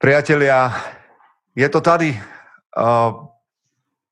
[0.00, 0.72] Priatelia,
[1.52, 2.16] je to tady.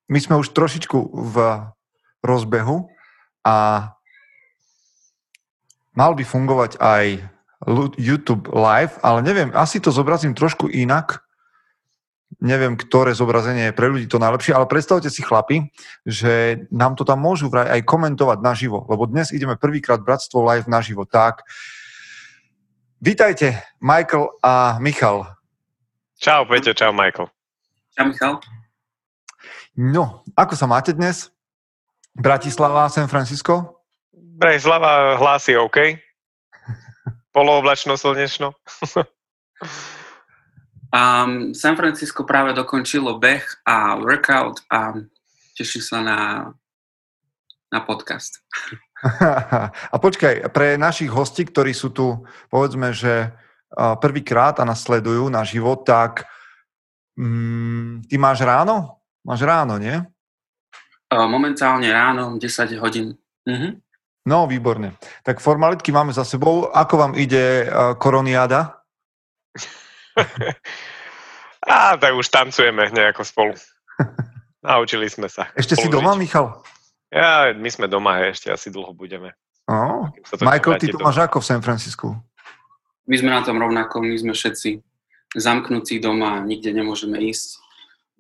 [0.05, 1.37] My sme už trošičku v
[2.21, 2.93] rozbehu
[3.41, 3.89] a
[5.97, 7.25] mal by fungovať aj
[7.97, 11.25] YouTube live, ale neviem, asi to zobrazím trošku inak.
[12.45, 15.73] Neviem, ktoré zobrazenie je pre ľudí to najlepšie, ale predstavte si chlapi,
[16.05, 20.69] že nám to tam môžu vraj aj komentovať naživo, lebo dnes ideme prvýkrát Bratstvo live
[20.69, 21.09] naživo.
[21.09, 21.49] Tak,
[23.01, 25.38] vítajte Michael a Michal.
[26.19, 27.31] Čau, Peťo, čau, Michael.
[27.95, 28.35] Čau, Michal.
[29.79, 31.31] No, ako sa máte dnes?
[32.11, 33.87] Bratislava, San Francisco?
[34.11, 35.79] Bratislava hlási OK.
[37.31, 38.51] Polooblačno, slnečno.
[40.91, 44.99] um, San Francisco práve dokončilo beh a workout a
[45.55, 46.19] teším sa na,
[47.71, 48.43] na podcast.
[49.95, 53.31] a počkaj, pre našich hostí, ktorí sú tu, povedzme, že
[53.77, 56.25] prvýkrát a nasledujú na život, tak
[57.19, 59.05] mm, ty máš ráno?
[59.25, 59.97] Máš ráno, nie?
[61.09, 63.17] Momentálne ráno, 10 hodín.
[63.49, 63.81] Mhm.
[64.29, 64.93] No, výborne.
[65.25, 66.69] Tak formalitky máme za sebou.
[66.69, 67.65] Ako vám ide
[67.97, 68.77] koroniáda?
[71.65, 73.55] Á, tak už tancujeme nejako spolu.
[74.69, 75.49] Naučili sme sa.
[75.57, 76.61] Ešte si doma, Michal?
[77.09, 79.33] Ja, my sme doma, ešte asi dlho budeme.
[79.65, 80.13] Oh.
[80.45, 82.13] Michael, ty to máš ako v San Francisku?
[83.09, 84.85] My sme na tom rovnako, my sme všetci
[85.33, 87.61] zamknutí doma, nikde nemôžeme ísť.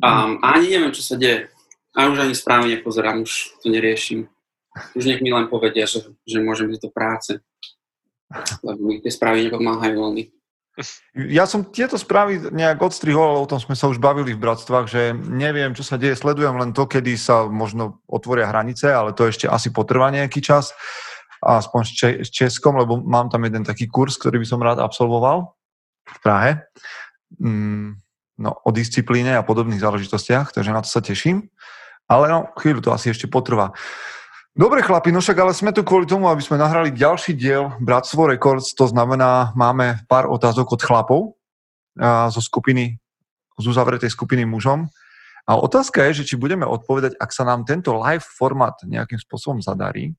[0.00, 1.52] Um, a ani neviem, čo sa deje.
[1.92, 4.28] A už ani správne nepozerám, už to neriešim.
[4.96, 7.32] Už nech mi len povedia, že, že môžem ísť do práce.
[8.64, 10.24] Lebo mi tie správy nepomáhajú veľmi.
[11.26, 15.10] Ja som tieto správy nejak odstrihol, o tom sme sa už bavili v bratstvách, že
[15.10, 19.50] neviem, čo sa deje, sledujem len to, kedy sa možno otvoria hranice, ale to ešte
[19.50, 20.70] asi potrvá nejaký čas
[21.42, 21.80] aspoň
[22.24, 25.54] s Českom, lebo mám tam jeden taký kurz, ktorý by som rád absolvoval
[26.08, 26.50] v Prahe.
[27.38, 27.98] Mm,
[28.38, 31.50] no, o disciplíne a podobných záležitostiach, takže na to sa teším.
[32.08, 33.74] Ale no, chvíľu to asi ešte potrvá.
[34.58, 38.26] Dobre chlapi, no však ale sme tu kvôli tomu, aby sme nahrali ďalší diel Bratstvo
[38.26, 41.20] Records, to znamená, máme pár otázok od chlapov
[41.94, 42.98] a, zo skupiny,
[43.54, 44.90] z uzavretej skupiny mužom.
[45.48, 49.64] A otázka je, že či budeme odpovedať, ak sa nám tento live formát nejakým spôsobom
[49.64, 50.12] zadarí,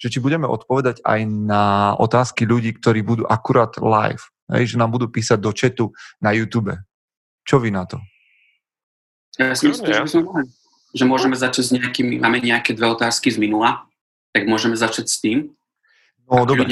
[0.00, 4.24] že či budeme odpovedať aj na otázky ľudí, ktorí budú akurát live,
[4.56, 6.72] hej, že nám budú písať do chatu na YouTube.
[7.44, 8.00] Čo vy na to?
[9.36, 10.16] Ja si myslím, že,
[10.96, 13.84] že môžeme začať s nejakými, máme nejaké dve otázky z minula,
[14.32, 15.52] tak môžeme začať s tým.
[16.30, 16.62] No, dobre.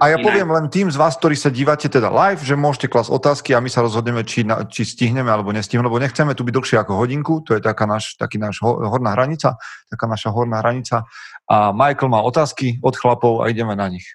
[0.00, 3.12] A ja poviem len tým z vás, ktorí sa dívate teda live, že môžete klasť
[3.12, 6.54] otázky a my sa rozhodneme, či, na, či stihneme alebo nestihneme, lebo nechceme tu byť
[6.56, 9.60] dlhšie ako hodinku, to je taká náš, taký náš horná hranica,
[9.92, 11.04] taká naša horná hranica.
[11.44, 14.08] A Michael má otázky od chlapov a ideme na nich.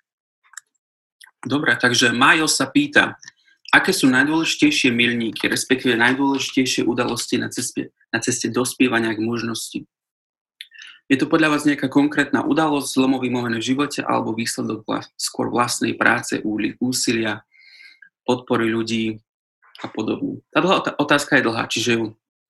[1.46, 3.22] Dobre, takže Majo sa pýta,
[3.70, 9.86] aké sú najdôležitejšie milníky, respektíve najdôležitejšie udalosti na ceste, na ceste dospievania k mužnosti?
[11.10, 14.86] Je to podľa vás nejaká konkrétna udalosť, zlomový moment v živote alebo výsledok
[15.20, 16.40] skôr vlastnej práce,
[16.80, 17.44] úsilia,
[18.24, 19.20] podpory ľudí
[19.84, 20.40] a podobne?
[20.54, 22.06] Tá, dlhá, tá otázka je dlhá, čiže ju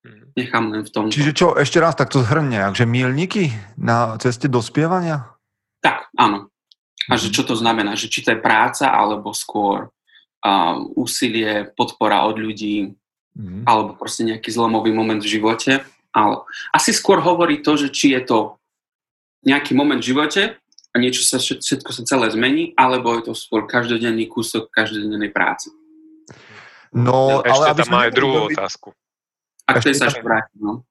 [0.05, 0.25] mhm.
[0.37, 1.03] nechám len v tom.
[1.09, 3.49] Čiže čo, ešte raz takto zhrňme, že mílniky
[3.81, 5.25] na ceste dospievania?
[5.81, 6.51] Tak, áno.
[7.09, 7.33] A že mhm.
[7.33, 7.97] čo to znamená?
[7.97, 12.93] Že či to je práca, alebo skôr uh, úsilie, podpora od ľudí,
[13.37, 13.65] mm.
[13.65, 16.43] alebo proste nejaký zlomový moment v živote ale
[16.75, 18.39] asi skôr hovorí to, že či je to
[19.47, 20.41] nejaký moment v živote
[20.91, 25.71] a niečo sa, všetko sa celé zmení, alebo je to skôr každodenný kúsok každodennej práce.
[26.91, 28.55] No, Ešte ale tam aj druhú veľmi...
[28.59, 28.91] otázku.
[29.71, 30.83] A to je sa vráti, no.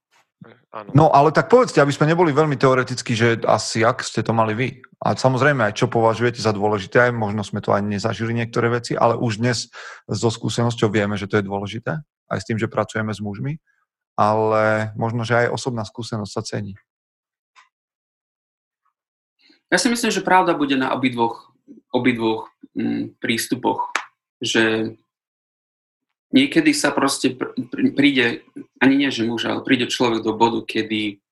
[0.94, 4.54] No, ale tak povedzte, aby sme neboli veľmi teoreticky, že asi ak ste to mali
[4.54, 4.68] vy.
[5.02, 8.94] A samozrejme aj čo považujete za dôležité, aj možno sme to aj nezažili niektoré veci,
[8.94, 9.66] ale už dnes
[10.06, 11.98] so skúsenosťou vieme, že to je dôležité,
[12.30, 13.58] aj s tým, že pracujeme s mužmi
[14.20, 16.76] ale možno, že aj osobná skúsenosť sa cení.
[19.72, 21.56] Ja si myslím, že pravda bude na obidvoch,
[21.88, 23.96] obidvoch mm, prístupoch.
[24.44, 24.92] Že
[26.36, 27.32] niekedy sa proste
[27.96, 28.44] príde,
[28.76, 31.24] ani nie že muž, ale príde človek do bodu, kedy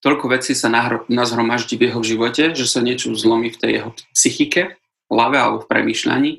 [0.00, 0.72] toľko vecí sa
[1.12, 4.80] nazhromaždí v jeho živote, že sa niečo zlomí v tej jeho psychike,
[5.12, 6.32] hlave alebo v premýšľaní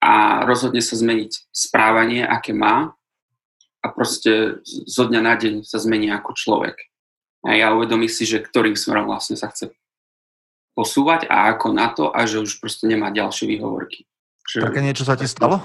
[0.00, 2.96] a rozhodne sa zmeniť správanie, aké má
[3.84, 6.88] a proste zo dňa na deň sa zmení ako človek.
[7.44, 9.76] A ja uvedomí si, že ktorým smerom vlastne sa chce
[10.72, 14.08] posúvať a ako na to a že už proste nemá ďalšie výhovorky.
[14.48, 14.72] Že...
[14.72, 15.60] Také niečo sa ti stalo?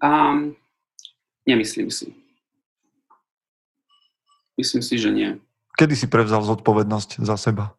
[0.00, 0.56] Um,
[1.44, 2.16] nemyslím si.
[4.56, 5.36] Myslím si, že nie.
[5.76, 7.76] Kedy si prevzal zodpovednosť za seba?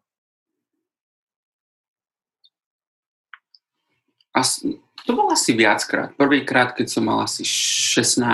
[4.36, 4.60] As,
[5.06, 6.10] To bolo asi viackrát.
[6.18, 8.26] Prvýkrát, keď som mal asi 16,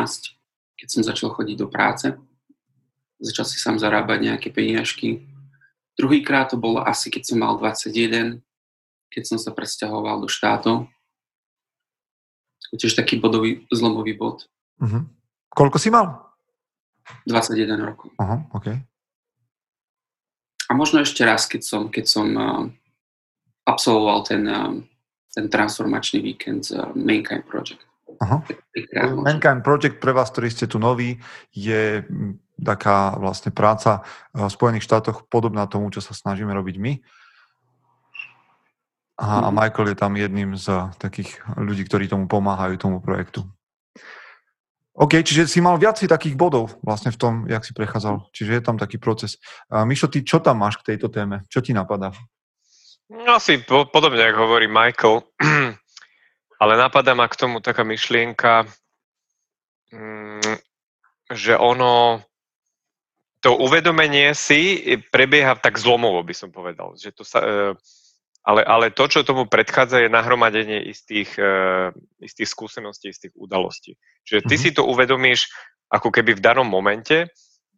[0.81, 2.09] keď som začal chodiť do práce.
[3.21, 5.29] Začal si sám zarábať nejaké peniažky.
[6.01, 8.41] Druhýkrát to bolo asi, keď som mal 21,
[9.13, 10.89] keď som sa presťahoval do štátov.
[12.73, 14.49] To tiež taký bodový, zlomový bod.
[14.81, 15.05] Uh-huh.
[15.53, 16.33] Koľko si mal?
[17.29, 18.09] 21 rokov.
[18.17, 18.81] Aha, uh-huh, okay.
[20.67, 22.65] A možno ešte raz, keď som, keď som uh,
[23.69, 24.73] absolvoval ten, uh,
[25.33, 27.81] ten transformačný víkend z Mankind Project.
[28.21, 28.45] Aha.
[29.17, 31.17] Mankind Project pre vás, ktorí ste tu noví,
[31.57, 32.05] je
[32.61, 34.05] taká vlastne práca
[34.37, 36.93] v Spojených štátoch podobná tomu, čo sa snažíme robiť my.
[39.23, 39.57] A, a mhm.
[39.57, 40.67] Michael je tam jedným z
[41.01, 43.49] takých ľudí, ktorí tomu pomáhajú, tomu projektu.
[44.93, 48.29] OK, čiže si mal viacej takých bodov vlastne v tom, jak si prechádzal.
[48.29, 49.41] Čiže je tam taký proces.
[49.73, 51.49] Mišo, ty čo tam máš k tejto téme?
[51.49, 52.13] Čo ti napadá?
[53.13, 55.21] No asi po, podobne, ako hovorí Michael.
[56.63, 58.65] Ale napadá ma k tomu taká myšlienka,
[59.93, 60.57] mm,
[61.29, 62.25] že ono,
[63.43, 64.81] to uvedomenie si
[65.11, 66.95] prebieha tak zlomovo, by som povedal.
[66.97, 67.75] Že to sa, e,
[68.47, 73.95] ale, ale to, čo tomu predchádza, je nahromadenie istých, uh, istých skúseností, istých udalostí.
[74.27, 74.65] Čiže ty mm-hmm.
[74.67, 75.47] si to uvedomíš
[75.91, 77.31] ako keby v danom momente,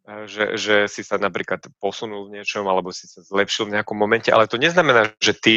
[0.05, 4.29] že, že si sa napríklad posunul v niečom alebo si sa zlepšil v nejakom momente,
[4.29, 5.55] ale to neznamená, že ty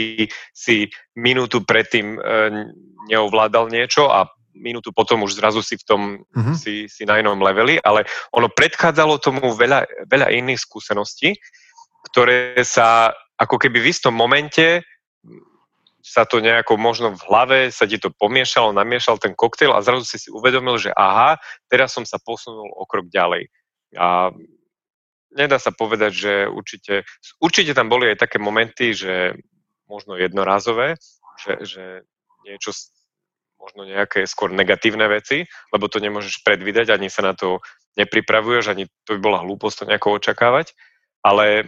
[0.56, 2.72] si minútu predtým uh,
[3.12, 4.24] neovládal niečo a
[4.56, 6.56] minútu potom už zrazu si v tom mm-hmm.
[6.56, 11.36] si, si na inom leveli, ale ono predchádzalo tomu veľa, veľa iných skúseností,
[12.10, 14.82] ktoré sa ako keby v istom momente
[16.02, 20.08] sa to nejako možno v hlave, sa ti to pomiešalo, namiešal ten koktejl a zrazu
[20.08, 21.36] si si uvedomil, že aha,
[21.68, 23.52] teraz som sa posunul o krok ďalej.
[23.96, 24.34] A
[25.32, 27.08] nedá sa povedať, že určite,
[27.40, 29.36] určite tam boli aj také momenty, že
[29.88, 31.00] možno jednorázové,
[31.40, 31.84] že, že
[32.44, 32.76] niečo,
[33.56, 37.64] možno nejaké skôr negatívne veci, lebo to nemôžeš predvídať, ani sa na to
[37.96, 40.76] nepripravuješ, ani to by bola hlúposť to nejako očakávať,
[41.24, 41.66] ale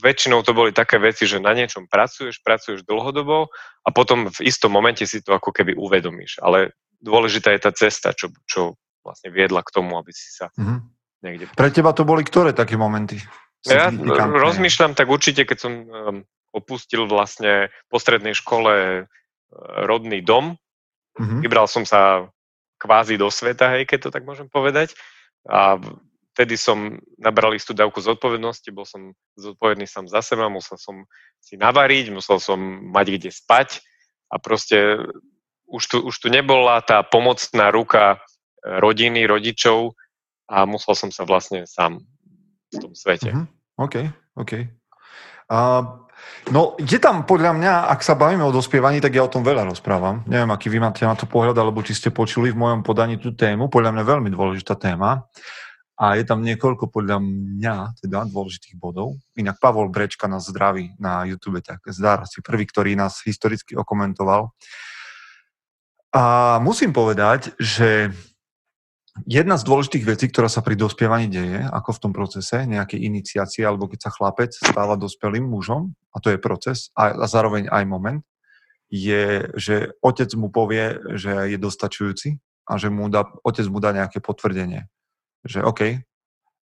[0.00, 3.48] väčšinou to boli také veci, že na niečom pracuješ, pracuješ dlhodobo
[3.84, 6.40] a potom v istom momente si to ako keby uvedomíš.
[6.44, 10.95] Ale dôležitá je tá cesta, čo, čo vlastne viedla k tomu, aby si sa mm-hmm.
[11.26, 11.50] Niekde...
[11.50, 13.18] Pre teba to boli ktoré také momenty?
[13.66, 15.88] Ja rozmýšľam tak určite, keď som um,
[16.54, 19.06] opustil vlastne po strednej škole uh,
[19.82, 20.54] rodný dom,
[21.18, 21.42] mm-hmm.
[21.42, 22.30] vybral som sa
[22.78, 24.94] kvázi do sveta, hej, keď to tak môžem povedať.
[25.48, 25.80] A
[26.36, 31.08] vtedy som nabral istú dávku zodpovednosti, bol som zodpovedný sám za seba, musel som
[31.40, 32.60] si navariť, musel som
[32.92, 33.80] mať kde spať
[34.28, 35.00] a proste
[35.64, 39.96] už tu, už tu nebola tá pomocná ruka e, rodiny, rodičov
[40.46, 42.02] a musel som sa vlastne sám
[42.70, 43.30] v tom svete.
[43.30, 43.46] Uh-huh.
[43.82, 44.52] OK, OK.
[45.46, 46.02] Uh,
[46.50, 49.66] no, je tam podľa mňa, ak sa bavíme o dospievaní, tak ja o tom veľa
[49.66, 50.26] rozprávam.
[50.26, 53.30] Neviem, aký vy máte na to pohľad, alebo či ste počuli v mojom podaní tú
[53.34, 53.70] tému.
[53.70, 55.26] Podľa mňa veľmi dôležitá téma
[55.96, 59.16] a je tam niekoľko podľa mňa teda dôležitých bodov.
[59.32, 64.52] Inak Pavol Brečka nás zdraví na YouTube, tak zdar si prvý, ktorý nás historicky okomentoval.
[66.12, 68.12] A musím povedať, že
[69.24, 73.64] jedna z dôležitých vecí, ktorá sa pri dospievaní deje, ako v tom procese, nejakej iniciácie,
[73.64, 77.84] alebo keď sa chlapec stáva dospelým mužom, a to je proces, a, a zároveň aj
[77.88, 78.20] moment,
[78.92, 83.90] je, že otec mu povie, že je dostačujúci a že mu dá, otec mu dá
[83.96, 84.86] nejaké potvrdenie.
[85.46, 85.80] Že OK,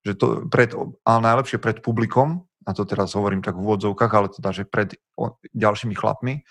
[0.05, 0.73] že to pred,
[1.05, 4.97] ale najlepšie pred publikom, a to teraz hovorím tak v úvodzovkách, ale teda, že pred
[5.53, 6.41] ďalšími chlapmi,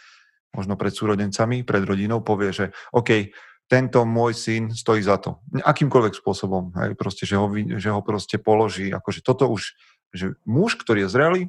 [0.54, 3.34] možno pred súrodencami, pred rodinou, povie, že OK,
[3.68, 5.40] tento môj syn stojí za to.
[5.50, 6.76] Akýmkoľvek spôsobom.
[6.76, 8.92] Hej, proste, že, ho, že ho proste položí.
[8.92, 9.72] Akože toto už,
[10.12, 11.42] že muž, ktorý je zrelý,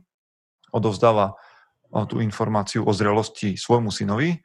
[0.71, 1.35] odovzdáva
[2.11, 4.43] tú informáciu o zrelosti svojmu synovi,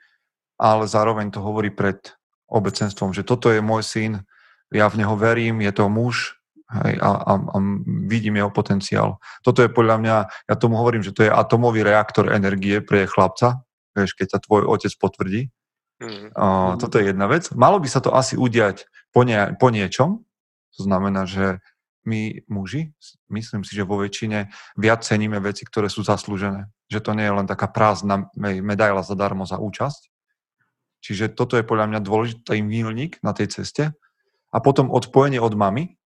[0.61, 1.99] ale zároveň to hovorí pred
[2.47, 4.13] obecenstvom, že toto je môj syn,
[4.71, 6.39] ja v neho verím, je to muž
[6.87, 7.57] hej, a, a, a
[8.07, 9.19] vidím jeho potenciál.
[9.43, 13.67] Toto je podľa mňa, ja tomu hovorím, že to je atomový reaktor energie pre chlapca,
[13.95, 15.51] keď sa tvoj otec potvrdí.
[16.01, 17.53] Uh, toto je jedna vec.
[17.53, 20.25] Malo by sa to asi udiať po, nie, po niečom,
[20.73, 21.61] to znamená, že
[22.09, 22.97] my muži,
[23.29, 24.49] myslím si, že vo väčšine
[24.81, 26.73] viac ceníme veci, ktoré sú zaslúžené.
[26.89, 30.09] Že to nie je len taká prázdna medaila zadarmo za účasť.
[31.05, 33.93] Čiže toto je podľa mňa dôležitý milník na tej ceste
[34.49, 36.00] a potom odpojenie od mamy,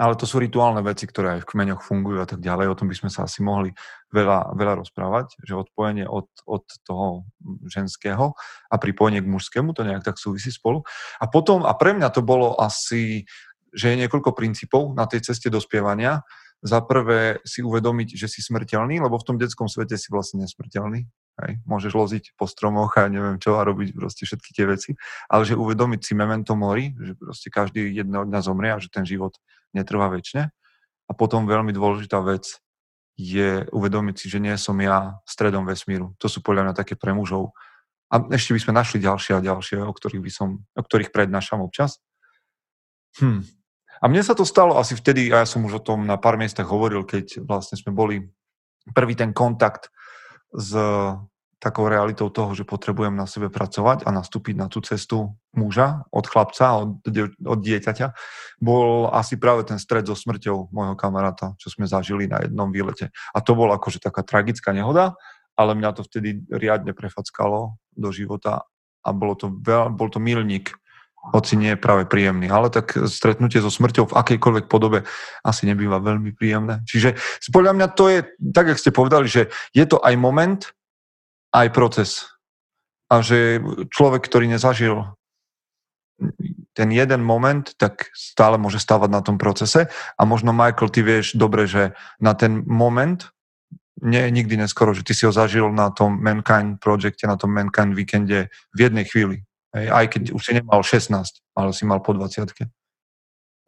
[0.00, 2.72] ale to sú rituálne veci, ktoré aj v kmeňoch fungujú a tak ďalej.
[2.72, 3.76] O tom by sme sa asi mohli
[4.08, 7.28] veľa, veľa rozprávať, že odpojenie od, od toho
[7.68, 8.32] ženského
[8.72, 10.80] a pripojenie k mužskému, to nejak tak súvisí spolu.
[11.20, 13.28] A potom, a pre mňa to bolo asi,
[13.76, 16.24] že je niekoľko princípov na tej ceste dospievania.
[16.64, 21.08] za prvé si uvedomiť, že si smrteľný, lebo v tom detskom svete si vlastne nesmrteľný.
[21.40, 21.52] Hej.
[21.64, 24.90] Môžeš loziť po stromoch a neviem čo a robiť proste všetky tie veci.
[25.32, 29.08] Ale že uvedomiť si memento mori, že proste každý jedného dňa zomrie a že ten
[29.08, 29.40] život
[29.72, 30.52] netrvá väčšine.
[31.08, 32.60] A potom veľmi dôležitá vec
[33.20, 36.16] je uvedomiť si, že nie som ja stredom vesmíru.
[36.20, 37.52] To sú podľa mňa také pre mužov.
[38.10, 41.60] A ešte by sme našli ďalšie a ďalšie, o ktorých, by som, o ktorých prednášam
[41.60, 42.00] občas.
[43.20, 43.44] Hm.
[44.00, 46.40] A mne sa to stalo asi vtedy, a ja som už o tom na pár
[46.40, 48.24] miestach hovoril, keď vlastne sme boli
[48.96, 49.92] prvý ten kontakt
[50.54, 50.70] s
[51.60, 56.24] takou realitou toho, že potrebujem na sebe pracovať a nastúpiť na tú cestu muža, od
[56.24, 57.04] chlapca, od,
[57.44, 58.16] od dieťaťa,
[58.64, 63.12] bol asi práve ten stred so smrťou môjho kamaráta, čo sme zažili na jednom výlete.
[63.36, 65.20] A to bola akože taká tragická nehoda,
[65.52, 68.64] ale mňa to vtedy riadne prefackalo do života
[69.04, 70.72] a bolo to, veľ, bol to milník
[71.20, 72.48] hoci nie je práve príjemný.
[72.48, 75.04] Ale tak stretnutie so smrťou v akejkoľvek podobe
[75.44, 76.80] asi nebýva veľmi príjemné.
[76.88, 77.20] Čiže
[77.52, 80.60] podľa mňa to je, tak jak ste povedali, že je to aj moment,
[81.52, 82.10] aj proces.
[83.12, 83.60] A že
[83.92, 85.04] človek, ktorý nezažil
[86.76, 89.88] ten jeden moment, tak stále môže stávať na tom procese.
[90.16, 93.28] A možno, Michael, ty vieš dobre, že na ten moment
[94.00, 97.52] nie je nikdy neskoro, že ty si ho zažil na tom Mankind projekte, na tom
[97.52, 99.44] Mankind víkende v jednej chvíli.
[99.70, 101.14] Hej, aj keď už si nemal 16,
[101.54, 102.42] ale si mal po 20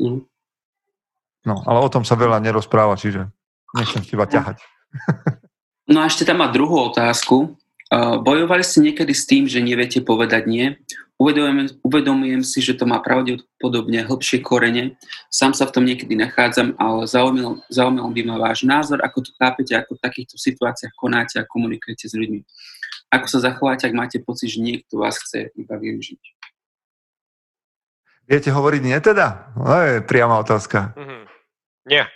[0.03, 0.21] mm.
[1.43, 3.31] No, ale o tom sa veľa nerozpráva, čiže
[3.75, 4.63] nechcem teba ťahať.
[5.91, 7.59] No a ešte tam má druhú otázku.
[8.23, 10.79] Bojovali ste niekedy s tým, že neviete povedať nie?
[11.21, 14.99] Uvedomujem, uvedomujem si, že to má pravdepodobne hĺbšie korene.
[15.31, 19.31] Sám sa v tom niekedy nachádzam, ale zaujímal, zaujímal by ma váš názor, ako to
[19.39, 22.43] chápete, ako v takýchto situáciách konáte a komunikujete s ľuďmi.
[23.12, 26.23] Ako sa zachováte, ak máte pocit, že niekto vás chce iba využiť?
[28.25, 29.52] Viete hovoriť nie teda?
[29.52, 30.97] No, je priama otázka.
[30.97, 31.23] Mm-hmm.
[31.92, 32.09] Nie.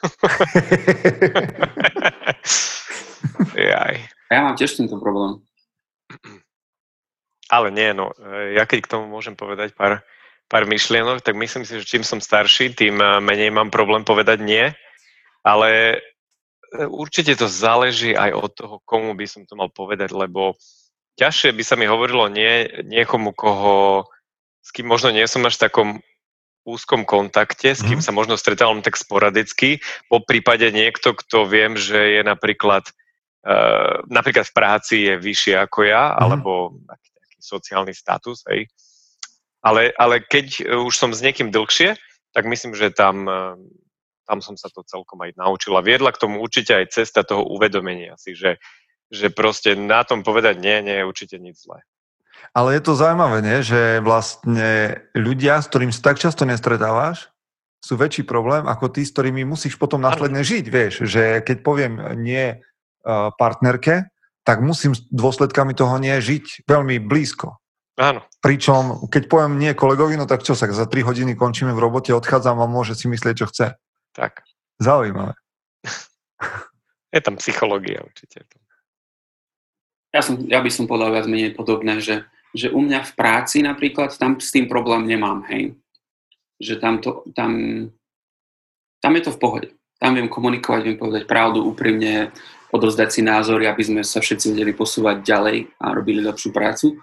[3.54, 3.94] Jaj.
[4.32, 5.38] Ja mám tiež tento problém.
[7.50, 8.10] Ale nie, no,
[8.54, 10.02] ja keď k tomu môžem povedať pár,
[10.50, 14.42] pár myšlienok, tak myslím si, že čím som starší, tým eh, menej mám problém povedať
[14.42, 14.74] nie.
[15.46, 16.02] Ale
[16.72, 20.54] určite to záleží aj od toho, komu by som to mal povedať, lebo
[21.18, 24.06] ťažšie by sa mi hovorilo nie niekomu, koho,
[24.62, 25.90] s kým možno nie som až v takom
[26.64, 28.04] úzkom kontakte, s kým mm.
[28.04, 32.84] sa možno stretávam tak sporadicky, po prípade niekto, kto viem, že je napríklad
[33.48, 36.16] uh, napríklad v práci je vyššie ako ja, mm.
[36.20, 36.50] alebo
[36.84, 38.68] taký, taký sociálny status, hej.
[39.60, 41.92] Ale, ale keď už som s niekým dlhšie,
[42.32, 43.28] tak myslím, že tam
[44.30, 45.82] tam som sa to celkom aj naučila.
[45.82, 48.62] Viedla k tomu určite aj cesta toho uvedomenia si, že,
[49.10, 51.82] že proste na tom povedať nie, nie je určite nič zlé.
[52.54, 53.58] Ale je to zaujímavé, nie?
[53.66, 57.34] že vlastne ľudia, s ktorým sa tak často nestretávaš,
[57.82, 60.64] sú väčší problém ako tí, s ktorými musíš potom následne žiť.
[60.70, 62.62] Vieš, že keď poviem nie
[63.40, 64.12] partnerke,
[64.46, 67.60] tak musím s dôsledkami toho nie žiť veľmi blízko.
[68.00, 68.24] Áno.
[68.40, 72.16] Pričom, keď poviem nie kolegovi, no tak čo sa, za 3 hodiny končíme v robote,
[72.16, 73.66] odchádzam a môže si myslieť, čo chce.
[74.12, 74.42] Tak.
[74.80, 75.34] Zaujímavé.
[77.14, 78.46] Je tam psychológia určite.
[80.10, 83.62] Ja, som, ja by som povedal viac menej podobné, že, že u mňa v práci
[83.62, 85.78] napríklad tam s tým problém nemám, hej.
[86.58, 87.50] Že tam, to, tam,
[88.98, 89.68] tam je to v pohode.
[90.02, 92.34] Tam viem komunikovať, viem povedať pravdu, úprimne,
[92.74, 96.98] odozdať si názory, aby sme sa všetci vedeli posúvať ďalej a robili lepšiu prácu.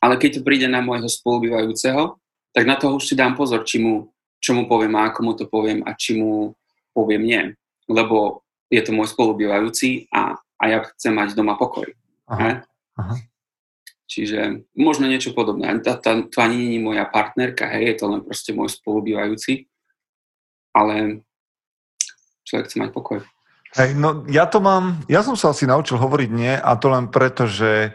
[0.00, 2.16] Ale keď to príde na môjho spolubývajúceho,
[2.50, 4.08] tak na toho už si dám pozor, či mu
[4.40, 6.56] čo mu poviem a ako mu to poviem a či mu
[6.96, 7.42] poviem nie.
[7.86, 8.42] Lebo
[8.72, 11.86] je to môj spolubývajúci a, a ja chcem mať doma pokoj.
[12.30, 12.64] Aha,
[12.96, 13.14] aha.
[14.10, 15.70] Čiže možno niečo podobné.
[15.86, 19.70] Tá, tá, to ani nie je moja partnerka, hej, je to len proste môj spolubývajúci,
[20.74, 21.22] ale
[22.42, 23.22] človek chce mať pokoj.
[23.78, 27.06] Hej, no ja to mám, ja som sa asi naučil hovoriť nie a to len
[27.06, 27.94] preto, že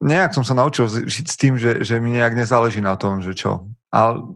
[0.00, 3.32] nejak som sa naučil žiť s tým, že, že mi nejak nezáleží na tom, že
[3.32, 3.68] čo.
[3.88, 4.28] Ale,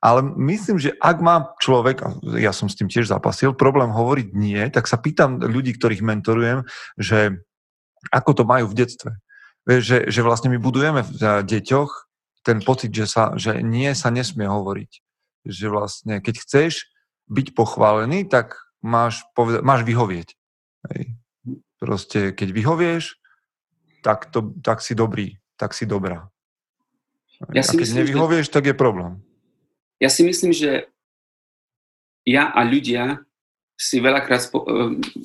[0.00, 2.00] ale myslím, že ak má človek,
[2.38, 6.64] ja som s tým tiež zapasil, problém hovoriť nie, tak sa pýtam ľudí, ktorých mentorujem,
[6.96, 7.36] že
[8.14, 9.12] ako to majú v detstve.
[9.68, 12.08] Že, že vlastne my budujeme v deťoch
[12.40, 14.92] ten pocit, že, sa, že nie sa nesmie hovoriť.
[15.44, 16.88] Že vlastne, keď chceš
[17.28, 20.28] byť pochválený, tak máš, poveda- máš vyhovieť.
[20.88, 21.02] Hej.
[21.76, 23.17] Proste, keď vyhovieš,
[24.08, 26.32] tak, to, tak si dobrý, tak si dobrá.
[27.52, 28.54] Ja si a keď myslím, nevyhovieš, že...
[28.56, 29.20] tak je problém.
[30.00, 30.88] Ja si myslím, že
[32.24, 33.20] ja a ľudia
[33.76, 34.50] si veľakrát e,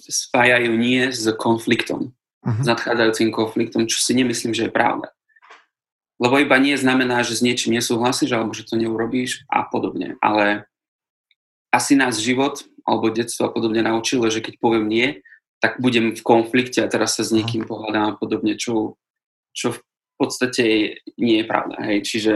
[0.03, 2.11] spájajú nie s konfliktom,
[2.43, 2.59] uh-huh.
[2.59, 5.15] s nadchádzajúcim konfliktom, čo si nemyslím, že je pravda.
[6.19, 10.19] Lebo iba nie znamená, že s niečím nesúhlasíš alebo že to neurobíš a podobne.
[10.19, 10.67] Ale
[11.73, 15.07] asi nás život alebo detstvo a podobne naučilo, že keď poviem nie,
[15.63, 18.99] tak budem v konflikte a teraz sa s niekým pohľadám a podobne, čo,
[19.55, 19.79] čo v
[20.19, 21.79] podstate nie je pravda.
[21.87, 22.03] Hej.
[22.03, 22.33] Čiže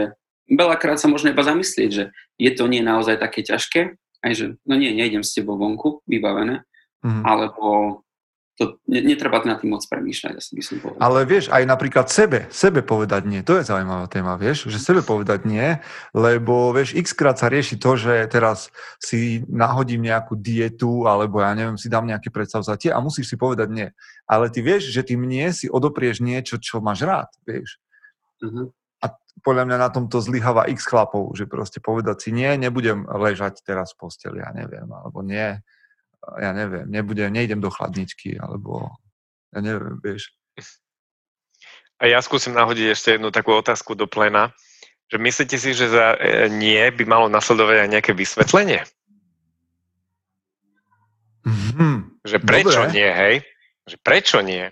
[0.48, 2.04] veľakrát sa možno iba zamyslieť, že
[2.40, 6.64] je to nie naozaj také ťažké, aj že no nie, nejdem s tebou vonku, vybavené,
[7.04, 7.22] mm.
[7.28, 8.00] alebo
[8.58, 10.98] to netreba na tým moc premýšľať, asi by som povedal.
[10.98, 15.06] Ale vieš, aj napríklad sebe, sebe povedať nie, to je zaujímavá téma, vieš, že sebe
[15.06, 15.78] povedať nie,
[16.10, 21.54] lebo vieš, x krát sa rieši to, že teraz si nahodím nejakú dietu, alebo ja
[21.54, 23.88] neviem, si dám nejaké predstavzatie a musíš si povedať nie.
[24.26, 27.78] Ale ty vieš, že tým nie si odoprieš niečo, čo máš rád, vieš.
[28.42, 28.74] Uh-huh.
[28.98, 29.14] A
[29.46, 33.94] podľa mňa na tomto zlyháva x chlapov, že proste povedať si nie, nebudem ležať teraz
[33.94, 35.62] v posteli, ja neviem, alebo nie,
[36.38, 38.92] ja neviem, nebudem, nejdem do chladničky, alebo
[39.54, 40.34] ja neviem, vieš.
[41.98, 44.54] A ja skúsim nahodiť ešte jednu takú otázku do plena,
[45.08, 48.84] že myslíte si, že za e, nie by malo nasledovať aj nejaké vysvetlenie?
[51.48, 51.96] Mm-hmm.
[52.28, 52.92] Že prečo Dobre.
[52.92, 53.34] nie, hej?
[53.88, 54.68] Že prečo nie?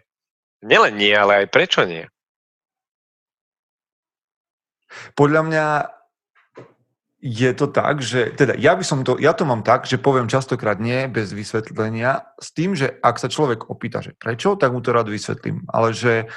[0.61, 2.05] Nielen nie, ale aj prečo nie?
[5.17, 5.67] Podľa mňa
[7.16, 10.28] je to tak, že teda ja by som to, ja to mám tak, že poviem
[10.28, 14.85] častokrát nie bez vysvetlenia s tým, že ak sa človek opýta, že prečo, tak mu
[14.85, 15.64] to rád vysvetlím.
[15.73, 16.28] Ale že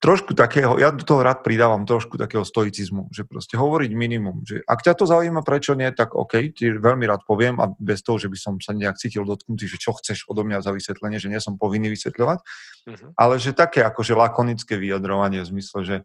[0.00, 4.64] trošku takého, ja do toho rád pridávam trošku takého stoicizmu, že proste hovoriť minimum, že
[4.64, 8.16] ak ťa to zaujíma, prečo nie, tak OK, ti veľmi rád poviem a bez toho,
[8.16, 11.28] že by som sa nejak cítil dotknutý, že čo chceš odo mňa za vysvetlenie, že
[11.28, 13.10] nie som povinný vysvetľovať, uh-huh.
[13.18, 15.96] ale že také akože lakonické vyjadrovanie v zmysle, že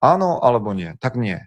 [0.00, 1.44] áno alebo nie, tak nie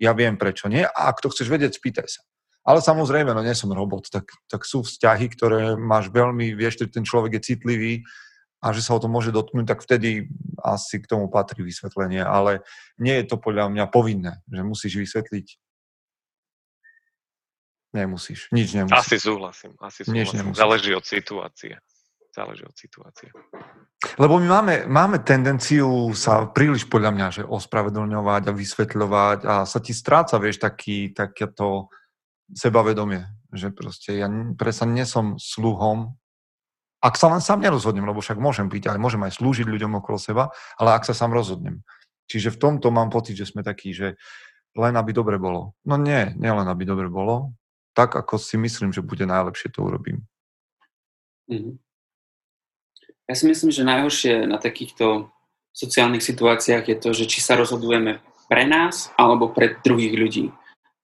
[0.00, 2.22] ja viem prečo nie a ak to chceš vedieť, spýtaj sa.
[2.60, 6.92] Ale samozrejme, no nie som robot, tak, tak sú vzťahy, ktoré máš veľmi, vieš, že
[6.92, 8.04] ten človek je citlivý
[8.60, 10.28] a že sa ho to môže dotknúť, tak vtedy
[10.60, 12.60] asi k tomu patrí vysvetlenie, ale
[13.00, 15.46] nie je to podľa mňa povinné, že musíš vysvetliť.
[17.90, 18.94] Nemusíš, nič nemusíš.
[18.94, 20.54] Asi súhlasím, asi súhlasím.
[20.54, 21.80] Záleží od situácie.
[22.30, 23.28] Záleží od situácie.
[24.16, 29.78] Lebo my máme, máme tendenciu sa príliš podľa mňa, že ospravedlňovať a vysvetľovať a sa
[29.82, 31.90] ti stráca, vieš, taký, takéto
[32.54, 36.14] sebavedomie, že proste ja presa nie som sluhom,
[37.00, 40.20] ak sa len sám nerozhodnem, lebo však môžem byť, ale môžem aj slúžiť ľuďom okolo
[40.20, 41.80] seba, ale ak sa sám rozhodnem.
[42.28, 44.20] Čiže v tomto mám pocit, že sme takí, že
[44.76, 45.74] len aby dobre bolo.
[45.82, 47.56] No nie, nie len aby dobre bolo.
[47.96, 50.22] Tak, ako si myslím, že bude najlepšie, to urobím.
[51.50, 51.89] Mm-hmm.
[53.30, 55.30] Ja si myslím, že najhoršie na takýchto
[55.70, 58.18] sociálnych situáciách je to, že či sa rozhodujeme
[58.50, 60.50] pre nás alebo pre druhých ľudí.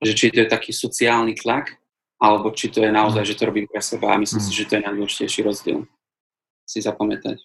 [0.03, 1.79] Že či to je taký sociálny tlak,
[2.19, 3.29] alebo či to je naozaj, mm.
[3.31, 4.47] že to robím pre seba a myslím mm.
[4.51, 5.87] si, že to je najdôležitejší rozdiel.
[6.67, 7.39] Si zapamätať.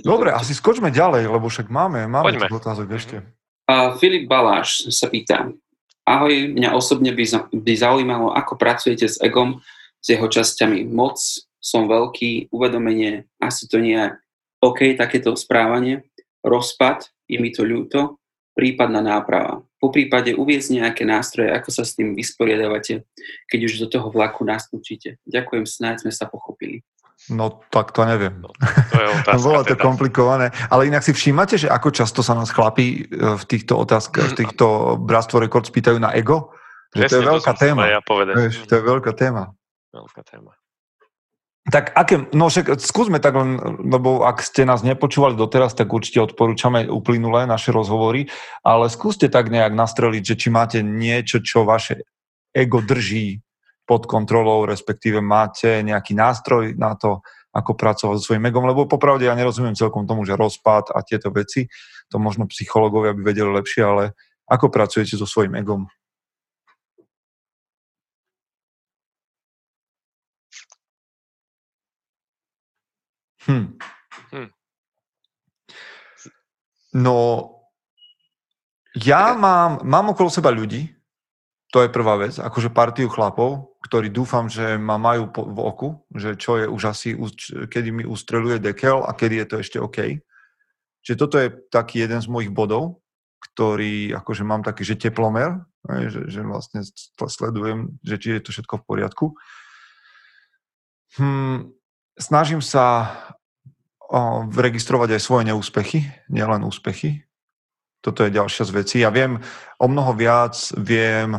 [0.00, 3.20] Dobre, asi skočme ďalej, lebo však máme, máme otázok ešte.
[3.68, 5.52] Uh, Filip Baláš sa pýta,
[6.08, 9.60] ahoj, mňa osobne by, za, by zaujímalo, ako pracujete s egom,
[10.00, 11.20] s jeho časťami moc,
[11.60, 14.16] som veľký, uvedomenie, asi to nie je
[14.60, 16.04] OK, takéto správanie,
[16.44, 18.20] rozpad, je mi to ľúto,
[18.56, 19.64] prípadná náprava.
[19.80, 23.08] Po prípade uviezť nejaké nástroje, ako sa s tým vysporiadavate,
[23.48, 25.16] keď už do toho vlaku naskúčite.
[25.24, 26.84] Ďakujem, snáď sme sa pochopili.
[27.28, 28.40] No tak to neviem.
[28.40, 28.48] No,
[28.92, 29.44] to je otázka.
[29.48, 29.84] Bolo to teda.
[29.84, 30.46] komplikované.
[30.72, 34.38] Ale inak si všímate, že ako často sa nás chlapí e, v týchto otázkach, v
[34.44, 36.56] týchto Bratstvo rekord spýtajú na ego?
[36.96, 37.80] Že to je veľká téma.
[37.86, 39.52] Ja Vieš, to je veľká téma.
[39.92, 40.59] Veľká téma.
[41.68, 46.24] Tak aké, no však skúsme tak len, lebo ak ste nás nepočúvali doteraz, tak určite
[46.24, 48.32] odporúčame uplynulé naše rozhovory,
[48.64, 52.08] ale skúste tak nejak nastreliť, že či máte niečo, čo vaše
[52.56, 53.44] ego drží
[53.84, 57.20] pod kontrolou, respektíve máte nejaký nástroj na to,
[57.50, 61.34] ako pracovať so svojím egom, lebo popravde ja nerozumiem celkom tomu, že rozpad a tieto
[61.34, 61.66] veci,
[62.06, 64.04] to možno psychológovia by vedeli lepšie, ale
[64.46, 65.90] ako pracujete so svojím egom?
[73.46, 73.78] Hm.
[74.32, 74.48] Hm.
[76.92, 77.16] No,
[78.98, 80.90] ja mám, mám okolo seba ľudí,
[81.70, 85.88] to je prvá vec, akože partiu chlapov, ktorí dúfam, že ma majú po, v oku,
[86.10, 87.14] že čo je už asi,
[87.70, 89.98] kedy mi ustreluje dekel a kedy je to ešte OK.
[91.06, 92.98] Čiže toto je taký jeden z mojich bodov,
[93.40, 95.62] ktorý, akože mám taký, že teplomer,
[96.10, 96.82] že, že vlastne
[97.16, 99.26] sledujem, že či je to všetko v poriadku.
[101.16, 101.70] Hm,
[102.20, 103.16] snažím sa
[104.54, 107.24] registrovať aj svoje neúspechy, nielen úspechy.
[108.00, 108.96] Toto je ďalšia z vecí.
[109.00, 109.38] Ja viem
[109.76, 111.36] o mnoho viac, viem,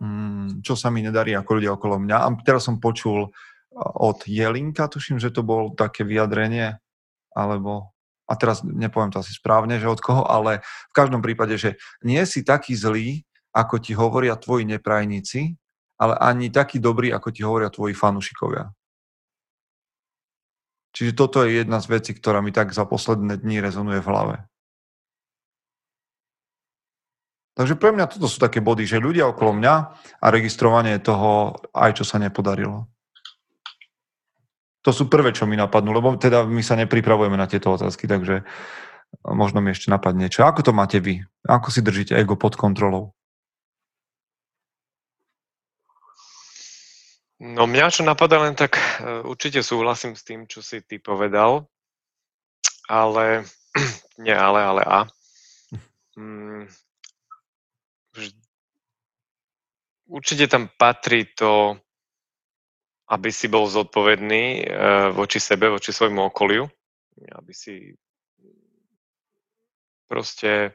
[0.00, 2.16] mm, čo sa mi nedarí ako ľudia okolo mňa.
[2.16, 3.28] A teraz som počul
[3.76, 6.78] od Jelinka, tuším, že to bol také vyjadrenie,
[7.34, 7.92] alebo,
[8.24, 12.22] a teraz nepoviem to asi správne, že od koho, ale v každom prípade, že nie
[12.24, 15.54] si taký zlý, ako ti hovoria tvoji neprajníci,
[15.98, 18.70] ale ani taký dobrý, ako ti hovoria tvoji fanúšikovia.
[20.94, 24.36] Čiže toto je jedna z vecí, ktorá mi tak za posledné dní rezonuje v hlave.
[27.54, 29.74] Takže pre mňa toto sú také body, že ľudia okolo mňa
[30.22, 32.90] a registrovanie toho, aj čo sa nepodarilo.
[34.84, 38.44] To sú prvé, čo mi napadnú, lebo teda my sa nepripravujeme na tieto otázky, takže
[39.22, 40.44] možno mi ešte napadne niečo.
[40.44, 41.22] Ako to máte vy?
[41.46, 43.13] Ako si držíte ego pod kontrolou?
[47.42, 51.66] No mňa čo napadá len tak, e, určite súhlasím s tým, čo si ty povedal,
[52.86, 53.42] ale,
[54.22, 55.00] nie ale, ale a.
[56.14, 56.70] Mm,
[60.06, 61.74] určite tam patrí to,
[63.10, 66.64] aby si bol zodpovedný uh, voči sebe, voči svojmu okoliu,
[67.36, 67.92] aby si
[70.08, 70.72] proste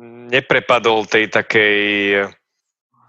[0.00, 1.78] neprepadol tej takej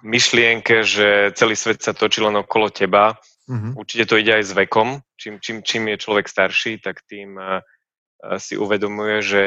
[0.01, 3.17] myšlienke, že celý svet sa točí len okolo teba.
[3.49, 3.73] Mm-hmm.
[3.77, 5.01] Určite to ide aj s vekom.
[5.17, 7.61] Čím, čím, čím je človek starší, tak tým uh,
[8.37, 9.43] si uvedomuje, že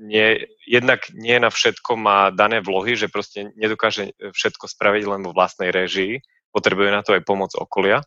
[0.00, 5.36] nie, jednak nie na všetko má dané vlohy, že proste nedokáže všetko spraviť len vo
[5.36, 6.24] vlastnej režii,
[6.56, 8.00] potrebuje na to aj pomoc okolia.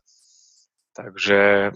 [0.98, 1.70] Takže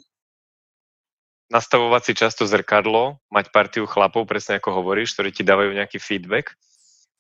[1.48, 6.58] nastavovať si často zrkadlo, mať partiu chlapov, presne ako hovoríš, ktorí ti dávajú nejaký feedback,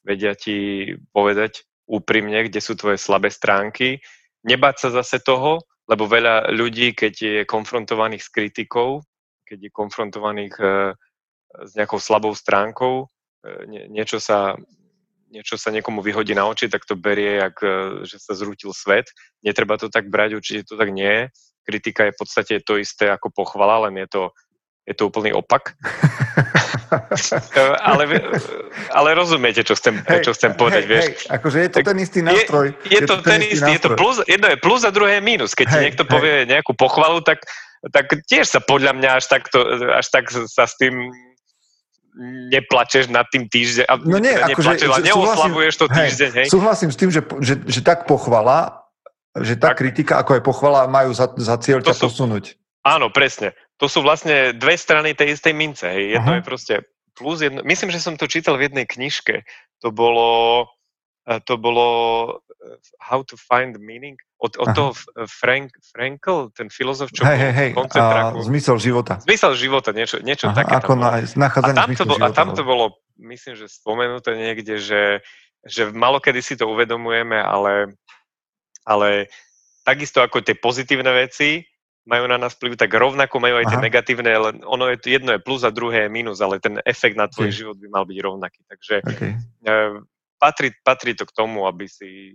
[0.04, 4.04] vedia ti povedať úprimne, kde sú tvoje slabé stránky,
[4.44, 9.00] nebáť sa zase toho, lebo veľa ľudí, keď je konfrontovaných s kritikou,
[9.48, 10.92] keď je konfrontovaných uh,
[11.64, 13.08] s nejakou slabou stránkou,
[13.40, 14.54] e, nie, niečo, sa,
[15.32, 19.08] niečo sa niekomu vyhodí na oči, tak to berie, jak, e, že sa zrútil svet.
[19.40, 21.24] Netreba to tak brať, určite to tak nie je.
[21.64, 24.22] Kritika je v podstate to isté ako pochvala, len je to,
[24.88, 25.76] je to úplný opak.
[27.84, 28.08] ale,
[28.96, 31.04] ale rozumiete, čo chcem, hej, čo chcem povedať, hej, vieš.
[31.04, 32.66] Hej, akože je to ten istý nástroj.
[32.72, 35.20] Je, je, je to, to ten istý, je to plus, jedno je plus a druhé
[35.20, 35.52] je mínus.
[35.52, 36.10] Keď hej, ti niekto hej.
[36.10, 37.44] povie nejakú pochvalu, tak,
[37.92, 39.60] tak tiež sa podľa mňa až, takto,
[39.92, 41.12] až tak sa s tým
[42.50, 46.46] neplačeš nad tým týždeň, no nie, teda akože, neoslavuješ to týždeň, hej, hej?
[46.50, 48.88] Súhlasím s tým, že, že, že tak pochvala,
[49.38, 52.58] že tá tak, kritika, ako aj pochvala, majú za, za cieľ ťa sú, posunúť.
[52.82, 53.54] Áno, presne.
[53.78, 56.18] To sú vlastne dve strany tej istej mince, hej.
[56.18, 56.42] Jedno uh-huh.
[56.42, 56.74] je proste
[57.14, 57.62] plus jedno.
[57.62, 59.42] Myslím, že som to čítal v jednej knižke.
[59.82, 60.66] To bolo,
[61.26, 61.86] e, to bolo
[62.26, 62.30] e,
[63.02, 64.90] How to Find Meaning od, od toho
[65.26, 67.70] Frank, Frankl, ten filozof, čo hej, hej, hej.
[67.74, 69.18] A zmysel života.
[69.26, 70.78] Zmysel života, niečo, niečo Aha, také.
[70.78, 75.26] Ako na, a, tam to bol, a tam to bolo, myslím, že spomenuté niekde, že,
[75.66, 77.98] že malokedy si to uvedomujeme, ale,
[78.86, 79.26] ale
[79.82, 81.66] takisto ako tie pozitívne veci
[82.08, 83.72] majú na nás vplyv, tak rovnako majú aj Aha.
[83.76, 87.20] tie negatívne, len ono je, jedno je plus a druhé je minus, ale ten efekt
[87.20, 87.58] na tvoj okay.
[87.60, 88.60] život by mal byť rovnaký.
[88.64, 89.32] Takže okay.
[89.68, 89.74] e,
[90.40, 92.32] patrí, patrí to k tomu, aby si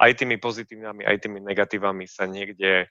[0.00, 2.88] aj tými pozitívnymi, aj tými negatívami sa niekde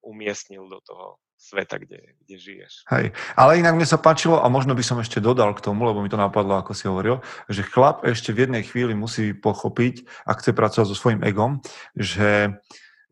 [0.00, 2.88] umiestnil do toho sveta, kde, kde žiješ.
[2.88, 6.00] Hej, ale inak mne sa páčilo, a možno by som ešte dodal k tomu, lebo
[6.00, 7.20] mi to napadlo, ako si hovoril,
[7.52, 11.60] že chlap ešte v jednej chvíli musí pochopiť, ak chce pracovať so svojím egom,
[11.92, 12.56] že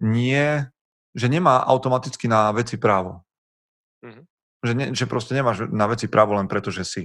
[0.00, 0.71] nie,
[1.12, 3.20] že nemá automaticky na veci právo.
[4.00, 4.24] Mm-hmm.
[4.62, 7.02] Že, ne, že proste nemáš na veci právo len preto, že si.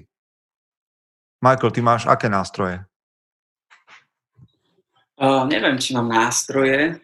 [1.44, 2.82] Michael, ty máš aké nástroje?
[5.18, 7.02] Uh, neviem, či mám nástroje.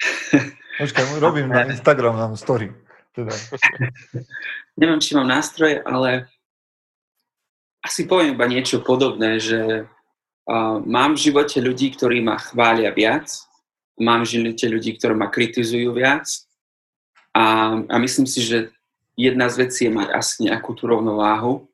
[0.80, 2.72] Počkaj, robím na Instagram, na story.
[3.12, 3.34] Teda.
[4.78, 6.30] neviem, či mám nástroje, ale
[7.84, 13.28] asi poviem iba niečo podobné, že uh, mám v živote ľudí, ktorí ma chvália viac,
[14.00, 16.26] mám v živote ľudí, ktorí ma kritizujú viac
[17.36, 18.74] a, a myslím si, že
[19.14, 21.68] jedna z vecí je mať asi nejakú tú rovnováhu,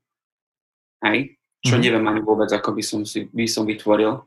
[1.01, 1.81] aj, čo mm.
[1.81, 4.27] neviem ani vôbec, ako by som, si, by som vytvoril.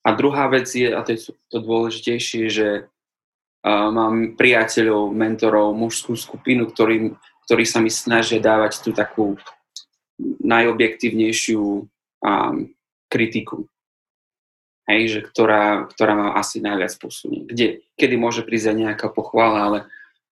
[0.00, 6.16] A druhá vec je, a to je to dôležitejšie, že uh, mám priateľov, mentorov, mužskú
[6.16, 7.12] skupinu, ktorý,
[7.44, 9.36] ktorí sa mi snažia dávať tú takú
[10.40, 12.56] najobjektívnejšiu um,
[13.12, 13.68] kritiku.
[14.88, 17.46] Hej, že ktorá, ktorá ma asi najviac posunie.
[17.46, 19.78] Kde, kedy môže prísť aj nejaká pochvála, ale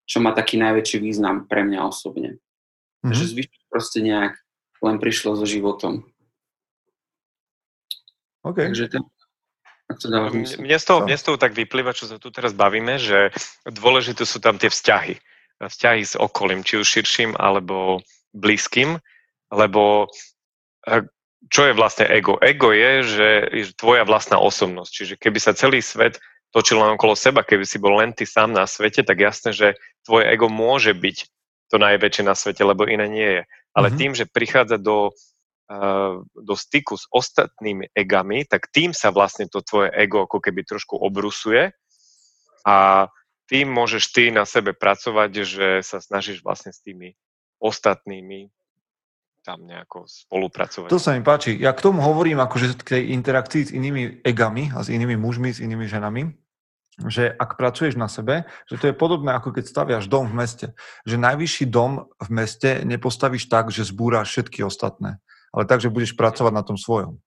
[0.09, 2.41] čo má taký najväčší význam pre mňa osobne.
[3.05, 3.13] Mm-hmm.
[3.13, 4.33] Že zvyšok proste nejak
[4.83, 6.03] len prišlo so životom.
[8.43, 8.71] Okay.
[8.71, 9.03] Takže ten,
[9.89, 13.33] mne z, toho, mne z toho tak vyplýva, čo sa tu teraz bavíme, že
[13.65, 15.17] dôležité sú tam tie vzťahy.
[15.59, 17.99] Vzťahy s okolím, či už širším alebo
[18.31, 19.01] blízkym,
[19.49, 20.05] lebo
[20.85, 21.03] e,
[21.47, 22.35] čo je vlastne ego?
[22.43, 24.91] Ego je, že je tvoja vlastná osobnosť.
[24.91, 26.19] Čiže keby sa celý svet
[26.51, 29.67] točil len okolo seba, keby si bol len ty sám na svete, tak jasné, že
[30.03, 31.17] tvoje ego môže byť
[31.69, 33.41] to najväčšie na svete, lebo iné nie je.
[33.71, 33.99] Ale mm-hmm.
[34.01, 35.15] tým, že prichádza do
[36.33, 40.97] do styku s ostatnými egami, tak tým sa vlastne to tvoje ego ako keby trošku
[40.97, 41.69] obrusuje
[42.65, 43.05] a
[43.45, 47.13] tým môžeš ty na sebe pracovať, že sa snažíš vlastne s tými
[47.61, 48.49] ostatnými
[49.49, 50.93] tam nejako spolupracovať.
[50.93, 51.57] To sa mi páči.
[51.57, 55.49] Ja k tomu hovorím akože k tej interakcii s inými egami a s inými mužmi,
[55.49, 56.29] s inými ženami,
[57.09, 60.67] že ak pracuješ na sebe, že to je podobné ako keď staviaš dom v meste.
[61.09, 65.17] Že najvyšší dom v meste nepostavíš tak, že zbúraš všetky ostatné,
[65.49, 67.17] ale tak, že budeš pracovať na tom svojom.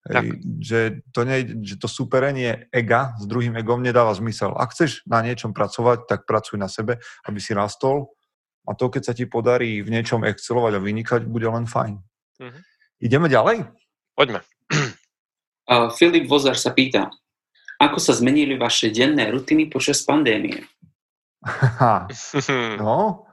[0.00, 0.80] Hej, že,
[1.12, 4.56] to nie, že to superenie ega s druhým egom nedáva zmysel.
[4.56, 8.08] Ak chceš na niečom pracovať, tak pracuj na sebe, aby si rastol
[8.68, 11.96] a to, keď sa ti podarí v niečom excelovať a vynikať, bude len fajn.
[12.40, 12.62] Mm-hmm.
[13.00, 13.56] Ideme ďalej?
[14.12, 14.40] Poďme.
[15.70, 17.08] Uh, Filip Vozar sa pýta,
[17.80, 20.66] ako sa zmenili vaše denné rutiny počas pandémie?
[22.82, 23.24] no,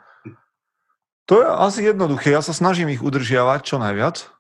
[1.28, 2.32] to je asi jednoduché.
[2.32, 4.32] Ja sa snažím ich udržiavať čo najviac,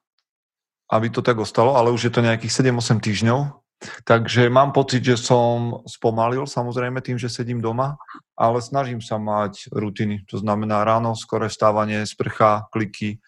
[0.87, 3.39] aby to tak ostalo, ale už je to nejakých 7-8 týždňov.
[3.77, 8.01] Takže mám pocit, že som spomalil samozrejme tým, že sedím doma,
[8.33, 10.25] ale snažím sa mať rutiny.
[10.33, 13.21] To znamená ráno, skore vstávanie, sprcha, kliky,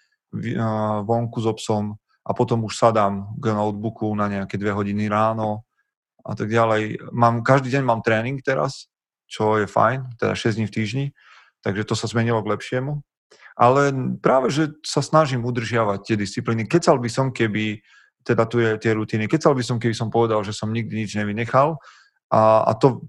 [1.06, 5.66] vonku s obsom a potom už sadám k notebooku na nejaké dve hodiny ráno
[6.26, 7.14] a tak ďalej.
[7.14, 8.90] Mám, každý deň mám tréning teraz,
[9.30, 11.06] čo je fajn, teda 6 dní v týždni,
[11.62, 13.02] takže to sa zmenilo k lepšiemu.
[13.60, 16.66] Ale práve, že sa snažím udržiavať tie disciplíny.
[16.66, 17.84] Kecal by som, keby
[18.24, 19.26] teda tu je tie rutiny.
[19.26, 21.80] Kecal by som, keby som povedal, že som nikdy nič nevynechal
[22.30, 23.08] a, a to,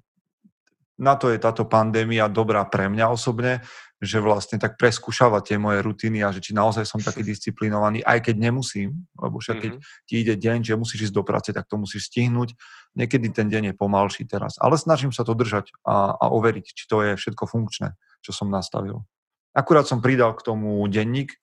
[1.00, 3.64] na to je táto pandémia dobrá pre mňa osobne,
[4.00, 8.24] že vlastne tak preskúšava tie moje rutiny a že či naozaj som taký disciplinovaný, aj
[8.24, 10.04] keď nemusím, lebo však keď mm-hmm.
[10.08, 12.56] ti ide deň, že musíš ísť do práce, tak to musíš stihnúť.
[12.96, 16.84] Niekedy ten deň je pomalší teraz, ale snažím sa to držať a, a overiť, či
[16.88, 17.92] to je všetko funkčné,
[18.24, 19.04] čo som nastavil.
[19.52, 21.36] Akurát som pridal k tomu denník,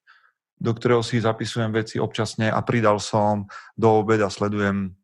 [0.58, 3.46] do ktorého si zapisujem veci občasne a pridal som
[3.78, 4.98] do obeda sledujem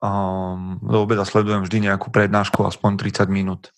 [0.00, 3.68] um, do obeda sledujem vždy nejakú prednášku aspoň 30 minút.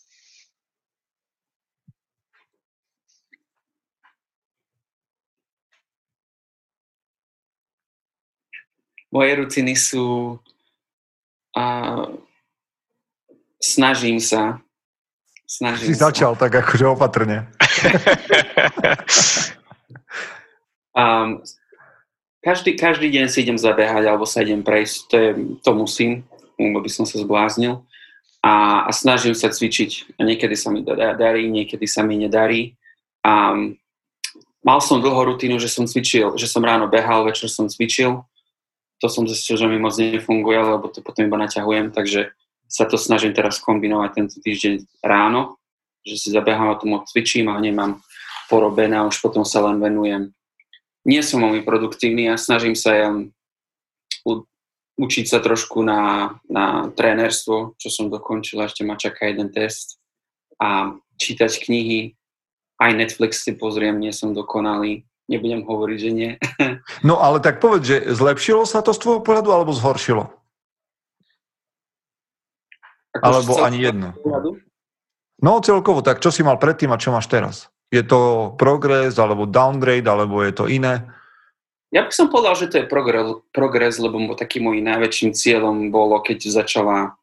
[9.10, 10.38] Moje rutiny sú
[11.56, 11.64] a
[13.62, 14.60] snažím sa
[15.46, 16.10] snažím si sa.
[16.10, 17.46] začal tak akože opatrne.
[20.96, 21.44] Um,
[22.40, 25.30] každý, každý deň si idem zabehať alebo sa idem prejsť, to, je,
[25.60, 26.24] to musím,
[26.56, 27.84] lebo by som sa zbláznil.
[28.40, 30.16] A, a snažím sa cvičiť.
[30.16, 32.78] A niekedy sa mi darí, niekedy sa mi nedarí.
[33.26, 33.58] A
[34.62, 38.22] mal som dlho rutinu, že som cvičil, že som ráno behal, večer som cvičil.
[39.02, 42.30] To som zistil, že mi moc nefunguje, lebo to potom iba naťahujem, takže
[42.70, 45.58] sa to snažím teraz kombinovať tento týždeň ráno,
[46.06, 47.98] že si zabehám a tomu cvičím a nemám
[48.46, 50.35] porobené a už potom sa len venujem
[51.06, 53.08] nie som veľmi produktívny a snažím sa ja
[54.26, 54.32] u,
[54.98, 60.02] učiť sa trošku na, na trénerstvo, čo som dokončil, ešte ma čaká jeden test
[60.58, 62.18] a čítať knihy,
[62.82, 66.30] aj Netflix si pozriem, nie som dokonalý, nebudem hovoriť, že nie.
[67.08, 70.28] no ale tak povedz, že zlepšilo sa to z tvojho pohľadu alebo zhoršilo?
[73.16, 74.08] Ako alebo ani jedno.
[74.20, 74.50] Pohľadu?
[75.40, 77.68] No celkovo, tak čo si mal predtým a čo máš teraz?
[77.94, 81.06] Je to progres, alebo downgrade, alebo je to iné?
[81.94, 86.18] Ja by som povedal, že to je progres, progres lebo takým môjim najväčším cieľom bolo,
[86.18, 87.14] keď začala,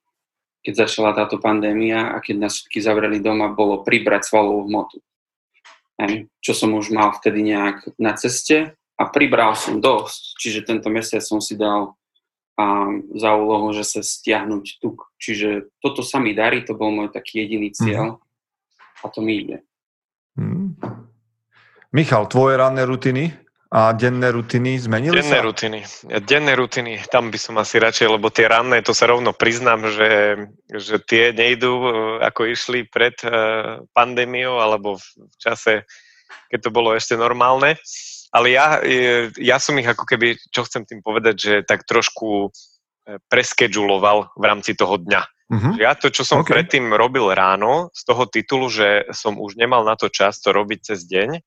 [0.63, 5.03] keď začala táto pandémia a keď nás všetky zavreli doma, bolo pribrať svalovú hmotu.
[6.39, 10.39] Čo som už mal vtedy nejak na ceste a pribral som dosť.
[10.39, 11.99] Čiže tento mesiac som si dal
[12.53, 12.85] a
[13.17, 15.09] za úlohu, že sa stiahnuť tuk.
[15.17, 18.21] Čiže toto sa mi darí, to bol môj taký jediný cieľ mm.
[19.01, 19.65] a to mi ide.
[20.33, 20.73] Hmm.
[21.93, 23.29] Michal, tvoje ranné rutiny
[23.73, 25.41] a denné rutiny zmenili denné sa?
[25.41, 25.79] Rutiny.
[26.25, 30.41] Denné rutiny, tam by som asi radšej, lebo tie ranné, to sa rovno priznám, že,
[30.73, 31.89] že tie nejdú e,
[32.21, 33.29] ako išli pred e,
[33.93, 35.89] pandémiou alebo v čase,
[36.53, 37.77] keď to bolo ešte normálne.
[38.33, 42.53] Ale ja, e, ja som ich ako keby, čo chcem tým povedať, že tak trošku
[43.03, 45.42] preskedžuloval v rámci toho dňa.
[45.51, 45.75] Uh-huh.
[45.75, 46.59] Ja to, čo som okay.
[46.59, 50.79] predtým robil ráno, z toho titulu, že som už nemal na to čas to robiť
[50.93, 51.43] cez deň,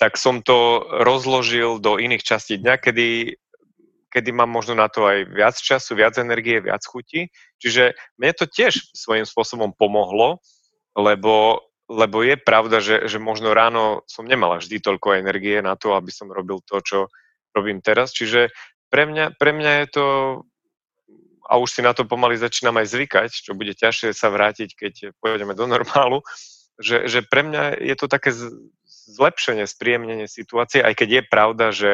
[0.00, 3.36] tak som to rozložil do iných častí dňa, kedy,
[4.08, 7.28] kedy mám možno na to aj viac času, viac energie, viac chuti.
[7.60, 10.40] Čiže mne to tiež svojím spôsobom pomohlo,
[10.96, 11.60] lebo,
[11.92, 16.08] lebo je pravda, že, že možno ráno som nemala vždy toľko energie na to, aby
[16.08, 16.98] som robil to, čo
[17.52, 18.16] robím teraz.
[18.16, 18.48] Čiže
[18.88, 20.04] pre mňa, pre mňa je to
[21.44, 24.94] a už si na to pomaly začínam aj zvykať, čo bude ťažšie sa vrátiť, keď
[25.20, 26.24] pôjdeme do normálu,
[26.80, 28.32] že, že pre mňa je to také
[29.14, 31.92] zlepšenie, spríjemnenie situácie, aj keď je pravda, že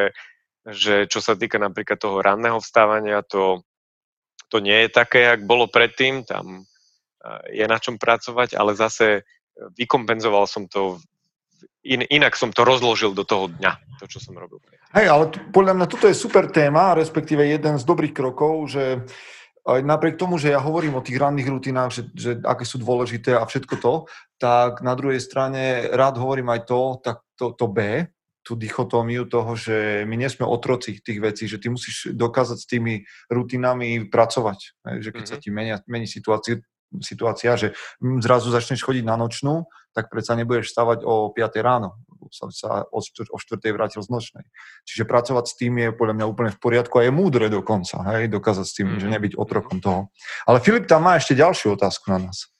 [0.60, 3.64] že čo sa týka napríklad toho ranného vstávania, to,
[4.52, 6.68] to nie je také, jak bolo predtým, tam
[7.48, 9.24] je na čom pracovať, ale zase
[9.56, 11.00] vykompenzoval som to,
[11.80, 14.60] in, inak som to rozložil do toho dňa, to, čo som robil.
[14.92, 19.00] Hej, ale t- podľa mňa toto je super téma, respektíve jeden z dobrých krokov, že
[19.66, 23.36] aj napriek tomu, že ja hovorím o tých ranných rutinách, že, že aké sú dôležité
[23.36, 23.94] a všetko to,
[24.40, 28.08] tak na druhej strane rád hovorím aj to, tak to, to B,
[28.40, 32.66] tú dichotómiu toho, že my nie sme otroci tých vecí, že ty musíš dokázať s
[32.66, 34.80] tými rutinami pracovať.
[35.04, 35.28] Že keď mm-hmm.
[35.28, 35.42] sa mhm.
[35.44, 36.56] ti menia, mení situácia,
[36.98, 41.98] situácia, že zrazu začneš chodiť na nočnú, tak predsa nebudeš stavať o 5 ráno.
[42.30, 43.58] Som sa o 4.
[43.74, 44.44] vrátil z nočnej.
[44.86, 48.30] Čiže pracovať s tým je podľa mňa úplne v poriadku a je múdre dokonca, hej,
[48.30, 48.98] dokázať s tým, mm.
[49.02, 49.12] že mhm.
[49.18, 50.12] nebyť otrokom toho.
[50.46, 52.50] Ale Filip tam má ešte ďalšiu otázku na nás.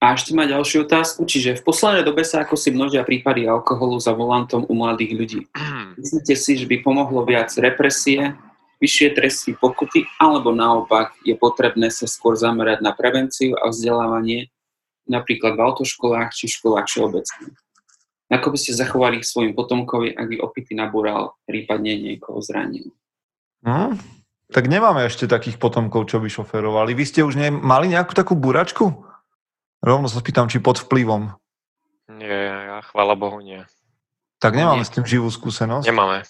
[0.00, 4.00] A ešte má ďalšiu otázku, čiže v poslednej dobe sa ako si množia prípady alkoholu
[4.00, 5.40] za volantom u mladých ľudí.
[6.00, 8.32] Myslíte si, že by pomohlo viac represie,
[8.80, 14.48] vyššie tresty, pokuty, alebo naopak je potrebné sa skôr zamerať na prevenciu a vzdelávanie,
[15.10, 17.50] napríklad v autoškolách či školách všeobecne.
[18.30, 22.94] Ako by ste zachovali svojim potomkovi, ak by opity nabúral, prípadne niekoho zranil?
[23.66, 23.98] Hmm,
[24.54, 26.94] tak nemáme ešte takých potomkov, čo by šoferovali.
[26.94, 29.02] Vy ste už ne, mali nejakú takú buračku?
[29.82, 31.34] Rovno sa spýtam, či pod vplyvom.
[32.14, 33.66] Nie, ja chvála Bohu nie.
[34.38, 34.88] Tak nemáme nie.
[34.88, 35.90] s tým živú skúsenosť?
[35.90, 36.22] Nemáme.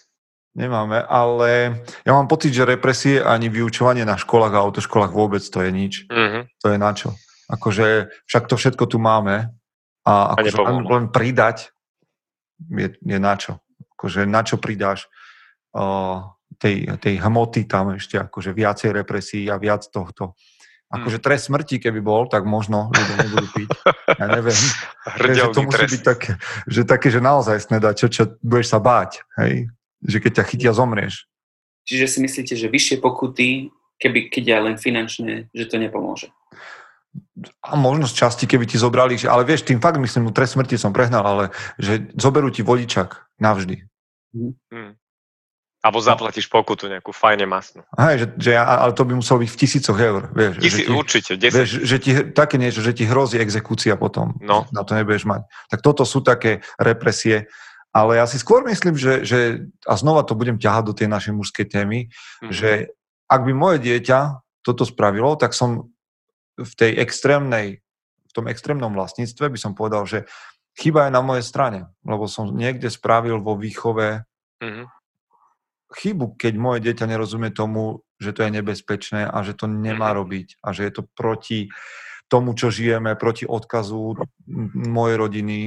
[0.50, 5.62] Nemáme, ale ja mám pocit, že represie ani vyučovanie na školách a autoškolách vôbec to
[5.62, 5.92] je nič.
[6.10, 6.42] Mm-hmm.
[6.66, 7.14] To je na čo.
[7.50, 9.50] Akože však to všetko tu máme
[10.06, 11.74] a akože len, len pridať
[12.70, 13.58] je, je na čo.
[13.98, 15.10] Akože na čo pridáš
[15.74, 16.30] uh,
[16.62, 20.38] tej, tej hmoty tam ešte, akože viacej represí a viac tohto.
[20.90, 21.24] Akože mm.
[21.26, 23.68] trest smrti, keby bol, tak možno ľudia nebudú piť.
[24.18, 24.58] Ja neviem.
[25.38, 25.92] že to musí trest.
[25.94, 26.30] byť také,
[26.66, 29.22] že také, že naozaj snedá, čo, čo budeš sa báť.
[29.38, 29.70] Hej?
[30.04, 31.28] že keď ťa chytia, zomrieš.
[31.84, 33.68] Čiže si myslíte, že vyššie pokuty,
[34.00, 36.32] keby, keď aj len finančne, že to nepomôže?
[37.66, 40.94] A možno z časti, keby ti zobrali, ale vieš, tým fakt myslím, trest smrti som
[40.94, 41.44] prehnal, ale
[41.80, 43.82] že zoberú ti vodičak navždy.
[44.30, 44.94] Hmm.
[45.80, 47.80] Alebo zaplatíš pokutu nejakú fajne masnú.
[47.96, 50.28] Hej, že, že, ale to by muselo byť v tisícoch eur.
[50.36, 51.56] Vieš, Tisí, že ti, určite, 10.
[51.56, 54.36] Vieš, že ti, také niečo, že ti hrozí exekúcia potom.
[54.44, 54.68] No.
[54.76, 55.48] Na to nebudeš mať.
[55.72, 57.48] Tak toto sú také represie,
[57.96, 61.32] ale ja si skôr myslím, že, že a znova to budem ťahať do tej našej
[61.32, 62.52] mužskej témy, mm-hmm.
[62.52, 62.92] že
[63.24, 65.88] ak by moje dieťa toto spravilo, tak som
[66.60, 67.80] v tej extrémnej,
[68.28, 70.28] v tom extrémnom vlastníctve by som povedal, že
[70.78, 74.22] chyba je na mojej strane, lebo som niekde spravil vo výchove
[74.62, 74.86] mm-hmm.
[75.96, 80.20] chybu, keď moje dieťa nerozumie tomu, že to je nebezpečné a že to nemá mm-hmm.
[80.20, 81.72] robiť a že je to proti
[82.30, 84.14] tomu, čo žijeme, proti odkazu
[84.86, 85.58] mojej rodiny,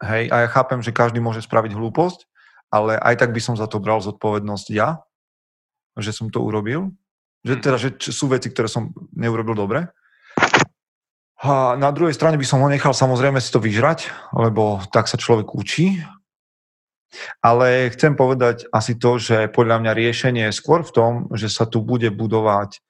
[0.00, 2.24] Hej, a ja chápem, že každý môže spraviť hlúposť,
[2.72, 5.04] ale aj tak by som za to bral zodpovednosť ja,
[6.00, 6.96] že som to urobil.
[7.46, 7.62] Že hm.
[7.62, 9.88] teda, že sú veci, ktoré som neurobil dobre.
[11.40, 15.16] A na druhej strane by som ho nechal samozrejme si to vyžrať, lebo tak sa
[15.16, 16.04] človek učí.
[17.40, 21.64] Ale chcem povedať asi to, že podľa mňa riešenie je skôr v tom, že sa
[21.64, 22.84] tu bude budovať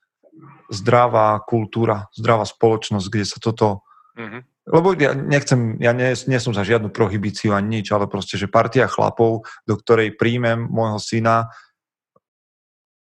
[0.68, 3.86] zdravá kultúra, zdravá spoločnosť, kde sa toto
[4.18, 4.50] mm-hmm.
[4.70, 8.46] Lebo ja nechcem, ja nie, nie som za žiadnu prohibíciu ani nič, ale proste, že
[8.46, 11.50] partia chlapov, do ktorej príjmem môjho syna,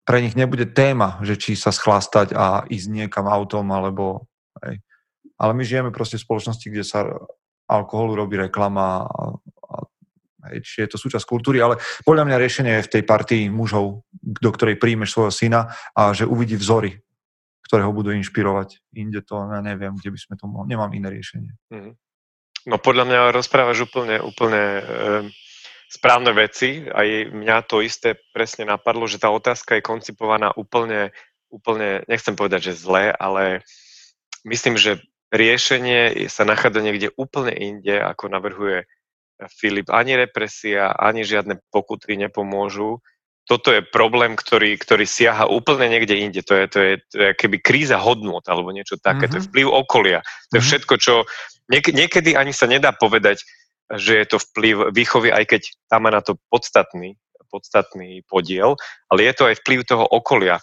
[0.05, 4.29] pre nich nebude téma, že či sa schlastať a ísť niekam autom, alebo...
[4.61, 4.79] Hej.
[5.35, 7.09] Ale my žijeme proste v spoločnosti, kde sa
[7.67, 9.21] alkoholu robí reklama a,
[9.67, 9.75] a
[10.53, 14.05] hej, či je to súčasť kultúry, ale podľa mňa riešenie je v tej partii mužov,
[14.15, 17.03] do ktorej príjmeš svojho syna a že uvidí vzory
[17.65, 18.93] ktoré ho budú inšpirovať.
[18.93, 21.51] Inde to, ja neviem, kde by sme to mohli, nemám iné riešenie.
[21.73, 21.97] Mm.
[22.69, 24.81] No podľa mňa rozprávaš úplne, úplne e,
[25.89, 26.85] správne veci.
[26.87, 31.13] Aj mňa to isté presne napadlo, že tá otázka je koncipovaná úplne,
[31.49, 33.61] úplne, nechcem povedať, že zle, ale
[34.45, 35.01] myslím, že
[35.33, 38.85] riešenie sa nachádza niekde úplne inde, ako navrhuje
[39.51, 39.91] Filip.
[39.91, 43.03] Ani represia, ani žiadne pokuty nepomôžu
[43.45, 46.41] toto je problém, ktorý, ktorý siaha úplne niekde inde.
[46.41, 49.29] To je, to je, to je keby kríza hodnot alebo niečo také.
[49.29, 49.31] Mm-hmm.
[49.31, 49.49] To je mhm.
[49.53, 50.19] vplyv okolia.
[50.21, 50.65] To je mm-hmm.
[50.65, 51.13] všetko, čo
[51.69, 53.45] niek- niekedy ani sa nedá povedať,
[53.93, 57.17] že je to vplyv výchovy, aj keď tam má na to podstatný,
[57.53, 58.75] podstatný podiel,
[59.13, 60.57] ale je to aj vplyv toho okolia.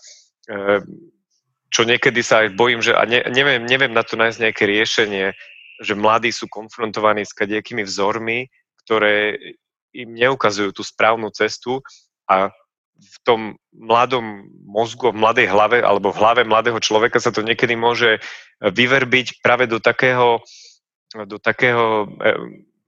[0.51, 0.83] E,
[1.73, 5.33] čo niekedy sa aj bojím, že a ne, neviem, neviem na to nájsť nejaké riešenie,
[5.81, 8.51] že mladí sú konfrontovaní s kadejakými vzormi,
[8.85, 9.39] ktoré
[9.95, 11.81] im neukazujú tú správnu cestu
[12.29, 12.53] a
[13.03, 13.41] v tom
[13.75, 18.23] mladom mozgu, v mladej hlave alebo v hlave mladého človeka sa to niekedy môže
[18.63, 20.39] vyverbiť práve do takého,
[21.27, 22.31] do takého e,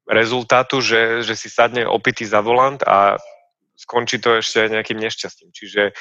[0.04, 3.16] rezultátu, že, že si sadne opitý za volant a
[3.74, 5.50] skončí to ešte nejakým nešťastím.
[5.50, 5.96] Čiže,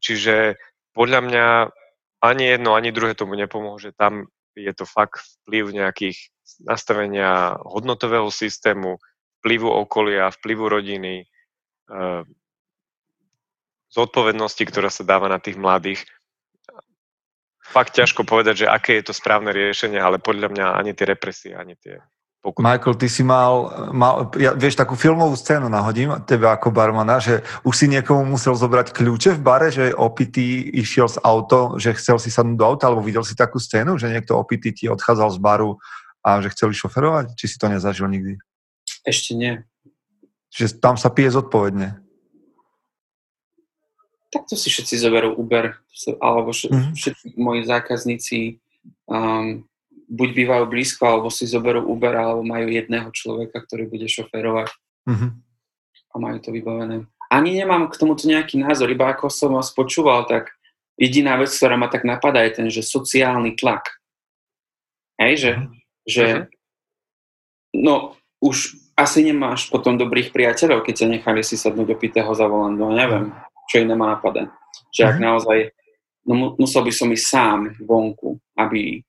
[0.00, 0.56] čiže
[0.96, 1.46] podľa mňa
[2.20, 3.96] ani jedno, ani druhé tomu nepomôže.
[3.96, 6.18] Tam je to fakt vplyv nejakých
[6.66, 9.00] nastavenia hodnotového systému,
[9.40, 12.22] vplyvu okolia, vplyvu rodiny, eh,
[13.90, 16.04] zodpovednosti, ktorá sa dáva na tých mladých.
[17.70, 21.54] Fakt ťažko povedať, že aké je to správne riešenie, ale podľa mňa ani tie represie,
[21.54, 22.02] ani tie
[22.40, 22.64] pokuty.
[22.64, 27.44] Michael, ty si mal, mal ja, vieš, takú filmovú scénu nahodím tebe ako barmana, že
[27.64, 32.16] už si niekomu musel zobrať kľúče v bare, že opitý išiel z auto, že chcel
[32.18, 35.38] si sadnúť do auta, alebo videl si takú scénu, že niekto opitý ti odchádzal z
[35.38, 35.76] baru
[36.24, 37.36] a že chceli šoferovať?
[37.36, 38.40] Či si to nezažil nikdy?
[39.04, 39.60] Ešte nie.
[40.50, 42.10] Čiže tam sa pije zodpovedne
[44.30, 45.74] tak to si všetci zoberú Uber,
[46.22, 46.94] alebo mhm.
[46.94, 48.38] všetci moji zákazníci
[49.10, 49.66] um,
[50.10, 54.68] buď bývajú blízko, alebo si zoberú Uber, alebo majú jedného človeka, ktorý bude šoferovať
[55.06, 55.30] mm-hmm.
[56.10, 57.06] a majú to vybavené.
[57.30, 60.50] Ani nemám k tomuto nejaký názor, iba ako som vás počúval, tak
[60.98, 63.86] jediná vec, ktorá ma tak napadá, je ten, že sociálny tlak.
[65.22, 65.70] Hej, že, mm-hmm.
[66.10, 66.42] že mhm.
[67.86, 67.94] no
[68.42, 72.90] už asi nemáš potom dobrých priateľov, keď sa nechali si sadnúť do pitého za volantu,
[72.90, 73.30] neviem
[73.70, 74.50] čo iné ma napadá.
[74.90, 75.22] Že ak mhm.
[75.22, 75.58] naozaj,
[76.26, 79.06] no musel by som ísť sám vonku, aby,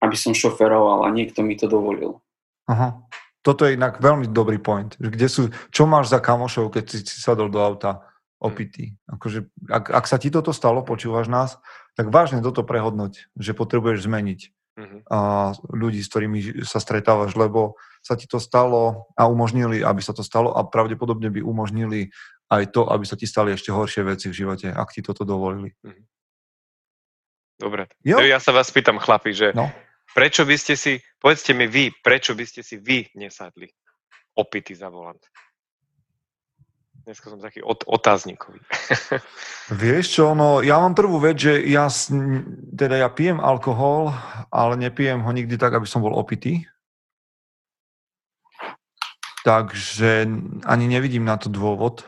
[0.00, 2.24] aby som šoferoval a niekto mi to dovolil.
[2.68, 3.04] Aha.
[3.40, 4.92] Toto je inak veľmi dobrý point.
[5.00, 8.04] Kde sú, čo máš za kamošov, keď si, si sadol do auta
[8.36, 8.96] opitý?
[9.08, 11.56] Akože, ak, ak sa ti toto stalo, počúvaš nás,
[11.96, 14.40] tak vážne toto prehodnoť, že potrebuješ zmeniť
[14.76, 15.00] uh-huh.
[15.08, 15.18] a
[15.72, 20.24] ľudí, s ktorými sa stretávaš, lebo sa ti to stalo a umožnili, aby sa to
[20.24, 22.12] stalo a pravdepodobne by umožnili
[22.52, 25.72] aj to, aby sa ti stali ešte horšie veci v živote, ak ti toto dovolili.
[25.80, 26.02] Mhm.
[27.60, 27.92] Dobre.
[28.00, 28.24] Jo?
[28.24, 29.68] Ja sa vás pýtam, chlapi, že no.
[30.14, 33.68] Prečo by ste si, povedzte mi vy, prečo by ste si vy nesadli
[34.36, 35.20] opity za volant?
[37.00, 38.60] Dneska som taký ot- otáznikový.
[39.82, 41.88] Vieš čo, no ja mám prvú vec, že ja,
[42.76, 44.12] teda ja pijem alkohol,
[44.52, 46.68] ale nepijem ho nikdy tak, aby som bol opitý.
[49.40, 50.28] Takže
[50.68, 52.04] ani nevidím na to dôvod.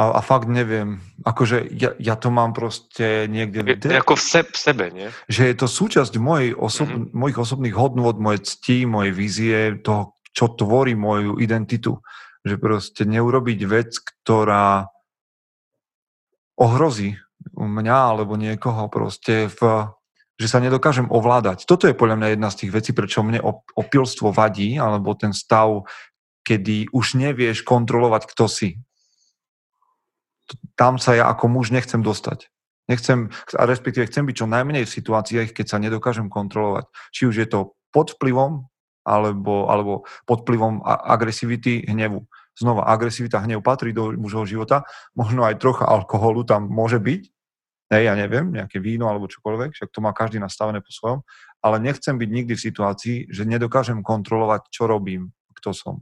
[0.00, 1.04] A, a fakt neviem.
[1.28, 3.76] Akože ja, ja to mám proste niekde...
[3.76, 5.12] Je, ako v, se, v sebe, nie?
[5.28, 7.12] Že je to súčasť mojej osob, mm-hmm.
[7.12, 12.00] mojich osobných hodnôt, moje cti, moje vízie, toho, čo tvorí moju identitu.
[12.48, 14.88] Že proste neurobiť vec, ktorá
[16.56, 17.20] ohrozí
[17.52, 19.92] mňa alebo niekoho proste v,
[20.40, 21.68] že sa nedokážem ovládať.
[21.68, 23.44] Toto je podľa mňa jedna z tých vecí, prečo mne
[23.76, 25.84] opilstvo vadí, alebo ten stav,
[26.40, 28.80] kedy už nevieš kontrolovať, kto si
[30.74, 32.50] tam sa ja ako muž nechcem dostať.
[32.90, 36.90] Nechcem, a respektíve chcem byť čo najmenej v situáciách, keď sa nedokážem kontrolovať.
[37.14, 38.66] Či už je to pod vplyvom,
[39.06, 39.92] alebo, alebo
[40.26, 42.26] pod vplyvom agresivity, hnevu.
[42.58, 44.82] Znova, agresivita, hnev patrí do mužovho života,
[45.14, 47.22] možno aj trocha alkoholu tam môže byť,
[47.90, 51.26] Hej, ja neviem, nejaké víno alebo čokoľvek, však to má každý nastavené po svojom,
[51.58, 55.98] ale nechcem byť nikdy v situácii, že nedokážem kontrolovať, čo robím, kto som.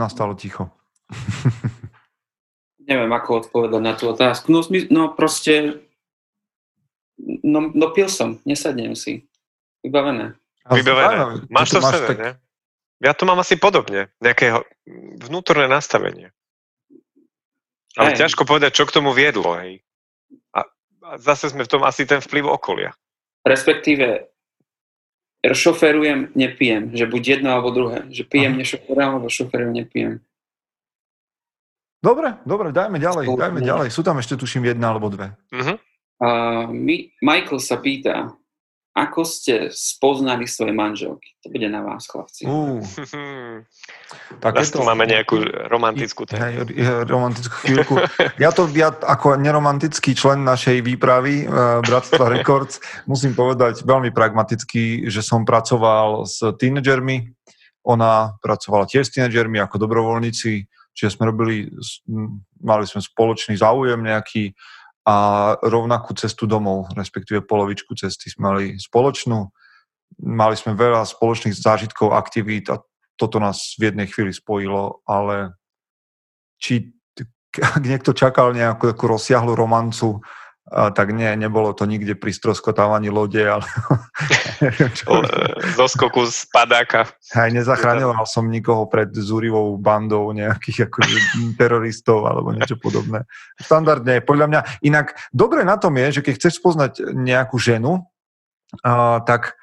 [0.00, 0.72] Nastalo ticho.
[2.88, 4.48] Neviem, ako odpovedať na tú otázku.
[4.48, 5.84] No, no proste,
[7.44, 9.28] no, no pil som, nesadnem si.
[9.84, 10.40] Vybavené.
[10.64, 11.44] Vybavené.
[11.52, 12.18] Máš to v sebe, tak...
[12.18, 12.30] ne?
[13.00, 14.60] Ja to mám asi podobne, nejaké
[15.24, 16.32] vnútorné nastavenie.
[17.96, 18.26] Ale hej.
[18.26, 19.80] ťažko povedať, čo k tomu viedlo, hej.
[20.52, 20.68] A,
[21.04, 22.92] a zase sme v tom asi ten vplyv okolia.
[23.40, 24.30] Respektíve,
[25.44, 26.92] šoferujem, nepijem.
[26.92, 28.04] Že buď jedno alebo druhé.
[28.12, 30.14] Že pijem, nešoferujem, alebo šoferujem, nepijem.
[32.00, 33.88] Dobre, dobre, dajme ďalej, dajme ďalej.
[33.92, 35.36] Sú tam ešte, tuším, jedna alebo dve.
[35.52, 35.76] Uh-huh.
[36.20, 38.32] Uh, my, Michael sa pýta,
[38.90, 41.38] ako ste spoznali svoje manželky?
[41.46, 42.42] To bude na vás, chlapci.
[42.42, 42.82] Uh.
[44.42, 46.42] tak tu máme nejakú romantickú tému.
[46.42, 46.54] Hej,
[47.06, 47.94] romantickú chvíľku.
[48.42, 55.06] Ja to ja ako neromantický člen našej výpravy uh, Bratstva Records musím povedať veľmi pragmaticky,
[55.06, 57.30] že som pracoval s tínedžermi,
[57.86, 61.70] ona pracovala tiež s tínedžermi ako dobrovoľníci, čiže sme robili,
[62.60, 64.52] mali sme spoločný záujem nejaký,
[65.06, 65.16] a
[65.64, 69.48] rovnakú cestu domov, respektíve polovičku cesty sme mali spoločnú.
[70.20, 72.82] Mali sme veľa spoločných zážitkov, aktivít a
[73.16, 75.56] toto nás v jednej chvíli spojilo, ale
[76.60, 76.92] či
[77.58, 80.22] ak niekto čakal nejakú takú rozsiahlu romancu,
[80.70, 83.66] a, tak nie, nebolo to nikde pri stroskotávaní lode, ale
[84.94, 85.26] čo.
[85.74, 87.10] Zo skoku z padáka.
[87.34, 91.18] Aj nezachraňoval som nikoho pred zúrivou bandou nejakých akože,
[91.58, 93.26] teroristov alebo niečo podobné.
[93.58, 94.60] Standardne, podľa mňa.
[94.86, 98.06] Inak dobre na tom je, že keď chceš spoznať nejakú ženu,
[98.86, 99.58] a, tak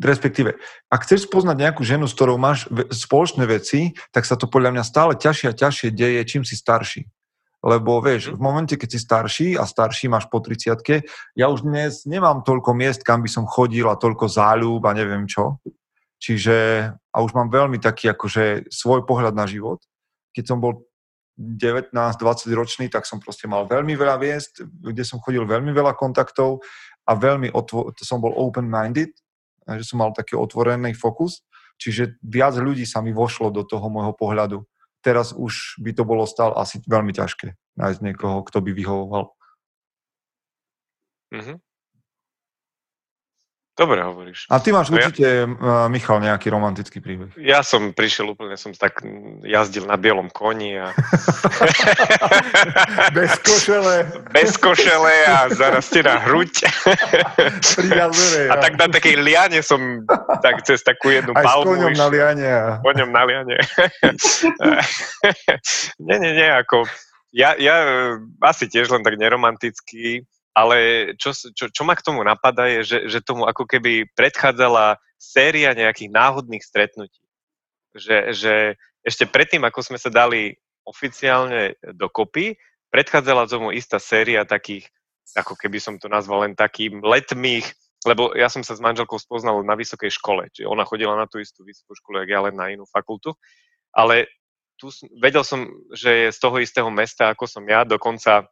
[0.00, 0.56] respektíve,
[0.88, 4.84] ak chceš spoznať nejakú ženu, s ktorou máš spoločné veci, tak sa to podľa mňa
[4.86, 7.04] stále ťažšie a ťažšie deje, čím si starší.
[7.58, 10.78] Lebo vieš, v momente, keď si starší a starší máš po 30
[11.34, 15.26] ja už dnes nemám toľko miest, kam by som chodil a toľko záľub a neviem
[15.26, 15.58] čo.
[16.22, 19.82] Čiže, a už mám veľmi taký akože svoj pohľad na život.
[20.34, 20.86] Keď som bol
[21.38, 26.62] 19-20 ročný, tak som proste mal veľmi veľa miest, kde som chodil veľmi veľa kontaktov
[27.06, 29.14] a veľmi otvo- som bol open-minded,
[29.78, 31.46] že som mal taký otvorený fokus,
[31.78, 34.58] čiže viac ľudí sa mi vošlo do toho môjho pohľadu
[35.02, 39.24] teraz už by to bolo stále asi veľmi ťažké nájsť niekoho, kto by vyhovoval.
[41.34, 41.56] Mm-hmm.
[43.78, 44.50] Dobre hovoríš.
[44.50, 45.86] A ty máš no určite, ja...
[45.86, 47.30] Michal, nejaký romantický príbeh.
[47.38, 49.06] Ja som prišiel úplne, som tak
[49.46, 50.90] jazdil na bielom koni a...
[53.16, 53.94] Bez košele.
[54.34, 56.66] Bez košele a zarastená hruď.
[58.50, 60.02] A tak na takej liane som
[60.42, 61.78] tak cez takú jednu Aj palmu.
[61.78, 62.48] S koňom na liane.
[62.50, 62.82] A...
[62.82, 63.56] Koňom na liane.
[66.02, 66.82] nie, nie, nie, ako...
[67.30, 67.84] Ja, ja
[68.42, 70.26] asi tiež len tak neromantický,
[70.58, 70.76] ale
[71.14, 75.70] čo, čo, čo ma k tomu napadá je, že, že tomu ako keby predchádzala séria
[75.70, 77.22] nejakých náhodných stretnutí.
[77.94, 78.54] Že, že
[79.06, 82.58] ešte predtým, ako sme sa dali oficiálne dokopy,
[82.90, 84.90] predchádzala tomu istá séria takých,
[85.38, 87.70] ako keby som to nazval len takým letmých,
[88.06, 91.38] lebo ja som sa s manželkou spoznal na vysokej škole, čiže ona chodila na tú
[91.38, 93.34] istú vysokú školu, jak ja len na inú fakultu,
[93.94, 94.26] ale
[94.78, 94.88] tu
[95.18, 98.46] vedel som, že je z toho istého mesta, ako som ja, dokonca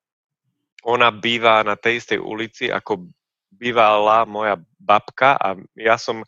[0.87, 3.11] ona býva na tej istej ulici, ako
[3.51, 6.22] bývala moja babka a ja som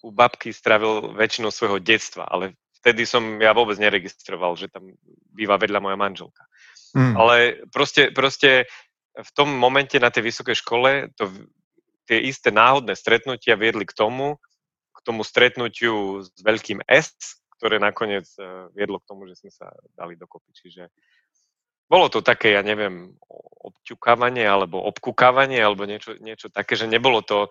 [0.00, 4.96] u babky stravil väčšinu svojho detstva, ale vtedy som ja vôbec neregistroval, že tam
[5.36, 6.48] býva vedľa moja manželka.
[6.96, 7.14] Mm.
[7.14, 7.36] Ale
[7.68, 8.64] proste, proste
[9.12, 11.28] v tom momente na tej vysokej škole to,
[12.08, 14.40] tie isté náhodné stretnutia viedli k tomu,
[14.96, 19.68] k tomu stretnutiu s veľkým S, ktoré nakoniec eh, viedlo k tomu, že sme sa
[19.92, 20.50] dali dokopy.
[20.56, 20.88] Čiže
[21.90, 23.18] bolo to také, ja neviem,
[23.60, 27.50] obťukávanie alebo obkúkávanie alebo niečo, niečo také, že nebolo to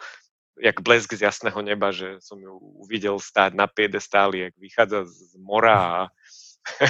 [0.60, 5.40] jak blesk z jasného neba, že som ju uvidel stáť na piedestáli, jak vychádza z
[5.40, 6.00] mora a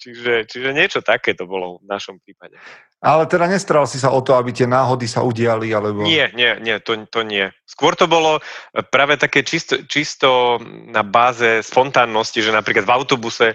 [0.00, 2.56] čiže, čiže niečo také to bolo v našom prípade.
[3.04, 6.08] Ale teda nestral si sa o to, aby tie náhody sa udiali, alebo...
[6.08, 7.52] Nie, nie, nie, to, to nie.
[7.68, 8.40] Skôr to bolo
[8.88, 10.56] práve také čisto, čisto
[10.88, 13.46] na báze spontánnosti, že napríklad v autobuse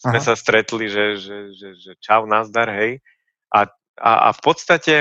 [0.00, 0.26] sme Aha.
[0.32, 3.04] sa stretli, že, že, že, že čau, nazdar, hej.
[3.52, 3.68] A,
[4.00, 4.94] a, a v podstate,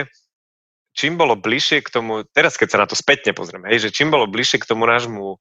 [0.92, 4.12] čím bolo bližšie k tomu, teraz keď sa na to spätne pozrieme, hej, že čím
[4.12, 5.40] bolo bližšie k tomu nášmu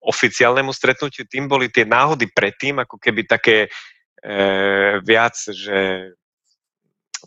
[0.00, 3.68] oficiálnemu stretnutiu, tým boli tie náhody predtým ako keby také
[4.20, 4.38] e,
[5.04, 6.12] viac, že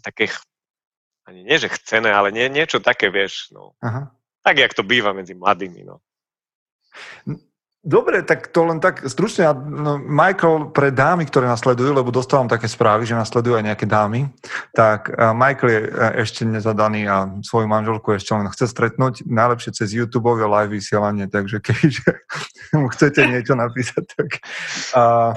[0.02, 0.30] také,
[1.26, 3.78] ani nie, že chcené, ale nie, niečo také, vieš, no.
[3.82, 4.14] Aha.
[4.46, 6.02] Tak, jak to býva medzi mladými, no.
[7.84, 9.44] Dobre, tak to len tak stručne.
[9.68, 14.32] No, Michael, pre dámy, ktoré nasledujú, lebo dostávam také správy, že nasledujú aj nejaké dámy,
[14.72, 15.90] tak Michael je e,
[16.24, 21.60] ešte nezadaný a svoju manželku ešte len chce stretnúť, najlepšie cez YouTube live vysielanie, takže
[21.60, 22.24] keďže
[22.80, 24.40] mu chcete niečo napísať, tak...
[24.96, 25.36] A,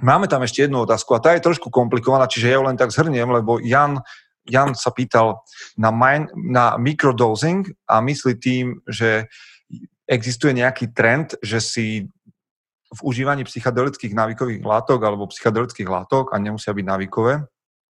[0.00, 2.88] máme tam ešte jednu otázku a tá je trošku komplikovaná, čiže ja ju len tak
[2.88, 4.00] zhrniem, lebo Jan
[4.46, 5.42] Jan sa pýtal
[5.74, 9.26] na, mind, na microdosing a myslí tým, že
[10.06, 11.86] existuje nejaký trend, že si
[12.86, 17.42] v užívaní psychedelických návykových látok alebo psychedelických látok a nemusia byť návykové,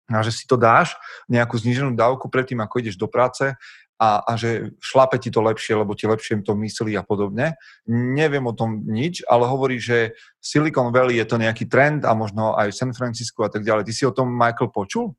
[0.05, 0.93] a že si to dáš,
[1.26, 3.57] nejakú zníženú dávku predtým, ako ideš do práce
[3.97, 7.57] a, a že šlape ti to lepšie, lebo ti lepšie to myslí a podobne.
[7.89, 12.53] Neviem o tom nič, ale hovorí, že Silicon Valley je to nejaký trend a možno
[12.53, 13.89] aj v San Francisco a tak ďalej.
[13.89, 15.18] Ty si o tom, Michael, počul?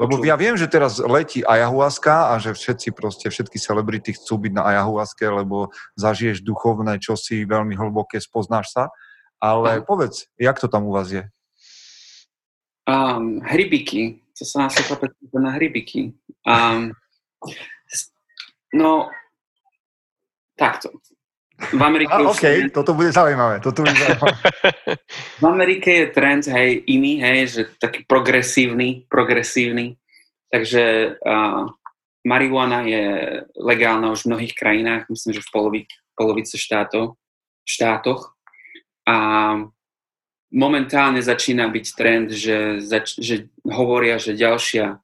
[0.00, 4.52] Lebo ja viem, že teraz letí ayahuasca a že všetci proste, všetky celebrity chcú byť
[4.56, 5.68] na ayahuaske, lebo
[6.00, 8.88] zažiješ duchovné čosi veľmi hlboké, spoznáš sa.
[9.44, 9.84] Ale no.
[9.84, 11.28] povedz, jak to tam u vás je?
[12.88, 14.24] Um, hrybiky.
[14.40, 14.72] To sa nás
[15.36, 16.16] na hrybiky.
[16.48, 16.96] Um,
[18.72, 19.12] no,
[20.56, 20.96] takto.
[21.60, 22.70] V Amerike A, OK, je...
[22.72, 23.60] toto bude zaujímavé.
[23.60, 24.34] Toto bude zaujímavé.
[25.42, 30.00] v Amerike je trend, hej, iný, hej, že taký progresívny, progresívny.
[30.48, 31.68] Takže uh,
[32.24, 33.04] marihuana je
[33.60, 35.80] legálna už v mnohých krajinách, myslím, že v polovi,
[36.16, 37.20] polovice štátov,
[37.68, 38.34] štátoch.
[39.04, 39.16] A
[40.50, 44.98] momentálne začína byť trend, že, zač- že hovoria, že ďalšia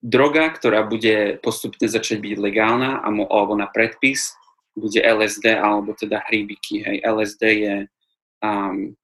[0.00, 4.36] droga, ktorá bude postupne začať byť legálna alebo na predpis,
[4.72, 6.82] bude LSD alebo teda hríbiky.
[6.84, 6.96] Hej.
[7.04, 7.76] LSD je
[8.40, 8.96] um,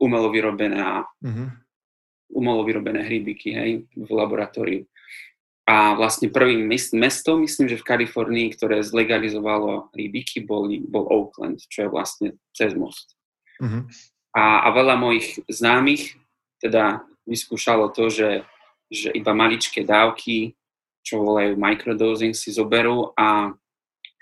[0.00, 1.48] umelo vyrobená, mm-hmm.
[2.36, 4.84] umelo vyrobené hríbiky hej, v laboratóriu.
[5.64, 6.68] A vlastne prvým
[7.00, 12.76] mestom, myslím, že v Kalifornii, ktoré zlegalizovalo hríbiky, bol, bol Oakland, čo je vlastne cez
[12.76, 13.16] most.
[13.64, 13.82] Mm-hmm.
[14.36, 16.20] A, a veľa mojich známych
[16.60, 18.44] teda vyskúšalo to, že
[18.94, 20.54] že iba maličké dávky,
[21.04, 23.52] čo volajú microdosing, si zoberú a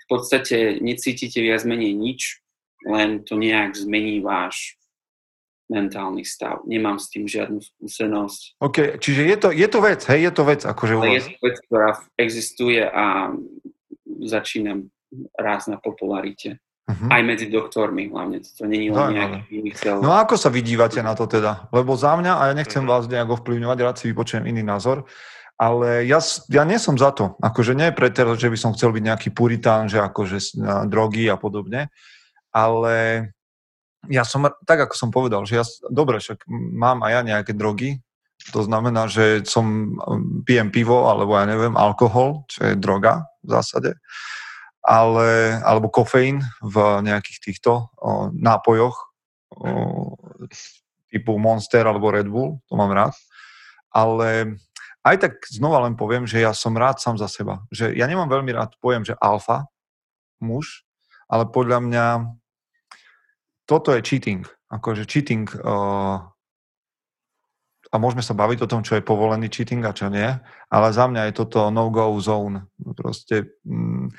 [0.03, 2.43] v podstate necítite viac menej nič,
[2.83, 4.75] len to nejak zmení váš
[5.71, 6.61] mentálny stav.
[6.67, 8.59] Nemám s tým žiadnu skúsenosť.
[8.59, 11.39] OK, čiže je to, je to vec, hej, je to vec, akože Ale je to
[11.39, 11.89] vec, ktorá
[12.19, 13.31] existuje a
[14.27, 14.83] začína
[15.39, 16.59] raz na popularite.
[16.83, 17.07] Uh-huh.
[17.07, 19.71] Aj medzi doktormi hlavne, to není len nejaký
[20.03, 21.71] No a ako sa vydívate na to teda?
[21.71, 22.99] Lebo za mňa, a ja nechcem uh-huh.
[22.99, 25.07] vás nejak ovplyvňovať, rád si vypočujem iný názor,
[25.63, 26.19] ale ja,
[26.51, 27.39] ja nie som za to.
[27.39, 30.59] Akože nie preto, že by som chcel byť nejaký puritán, že akože
[30.91, 31.87] drogy a podobne,
[32.51, 33.27] ale
[34.11, 38.03] ja som, tak ako som povedal, že ja, dobre, však mám aj ja nejaké drogy,
[38.51, 39.95] to znamená, že som,
[40.43, 43.95] pijem pivo, alebo ja neviem, alkohol, čo je droga v zásade
[44.83, 46.75] ale, alebo kofeín v
[47.07, 49.15] nejakých týchto o, nápojoch
[49.55, 50.19] o,
[51.07, 53.15] typu Monster alebo Red Bull, to mám rád.
[53.95, 54.59] Ale
[55.03, 57.67] aj tak znova len poviem, že ja som rád sám za seba.
[57.69, 59.67] Že ja nemám veľmi rád pojem, že alfa
[60.39, 60.87] muž,
[61.27, 62.05] ale podľa mňa
[63.67, 64.43] toto je cheating.
[64.71, 66.23] Akože cheating uh,
[67.93, 70.25] a môžeme sa baviť o tom, čo je povolený cheating a čo nie,
[70.73, 72.65] ale za mňa je toto no-go zone.
[72.97, 74.09] Proste mm,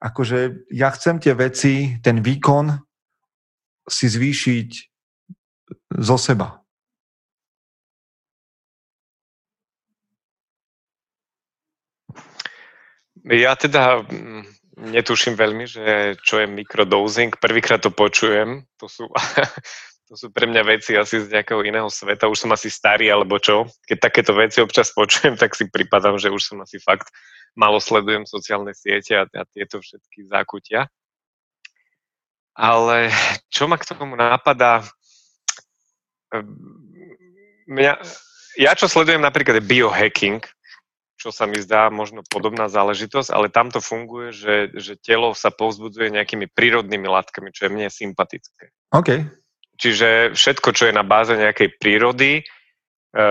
[0.00, 2.72] akože ja chcem tie veci, ten výkon
[3.84, 4.68] si zvýšiť
[6.00, 6.61] zo seba.
[13.30, 14.42] Ja teda mm,
[14.90, 17.30] netuším veľmi, že čo je mikrodosing.
[17.38, 18.66] Prvýkrát to počujem.
[18.82, 19.06] To sú,
[20.10, 22.26] to sú pre mňa veci asi z nejakého iného sveta.
[22.26, 23.70] Už som asi starý alebo čo.
[23.86, 27.12] Keď takéto veci občas počujem, tak si pripadám, že už som asi fakt
[27.54, 30.88] malo sledujem sociálne siete a, a tieto všetky zákutia.
[32.52, 33.08] Ale
[33.48, 34.84] čo ma k tomu napadá,
[37.68, 37.96] mňa,
[38.60, 40.40] ja čo sledujem napríklad je biohacking,
[41.22, 45.54] čo sa mi zdá možno podobná záležitosť, ale tam to funguje, že, že telo sa
[45.54, 48.74] povzbudzuje nejakými prírodnými látkami, čo je mne sympatické.
[48.90, 49.22] OK.
[49.78, 53.24] Čiže všetko, čo je na báze nejakej prírody, e,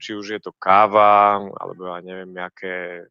[0.00, 3.04] či už je to káva, alebo ja neviem, aké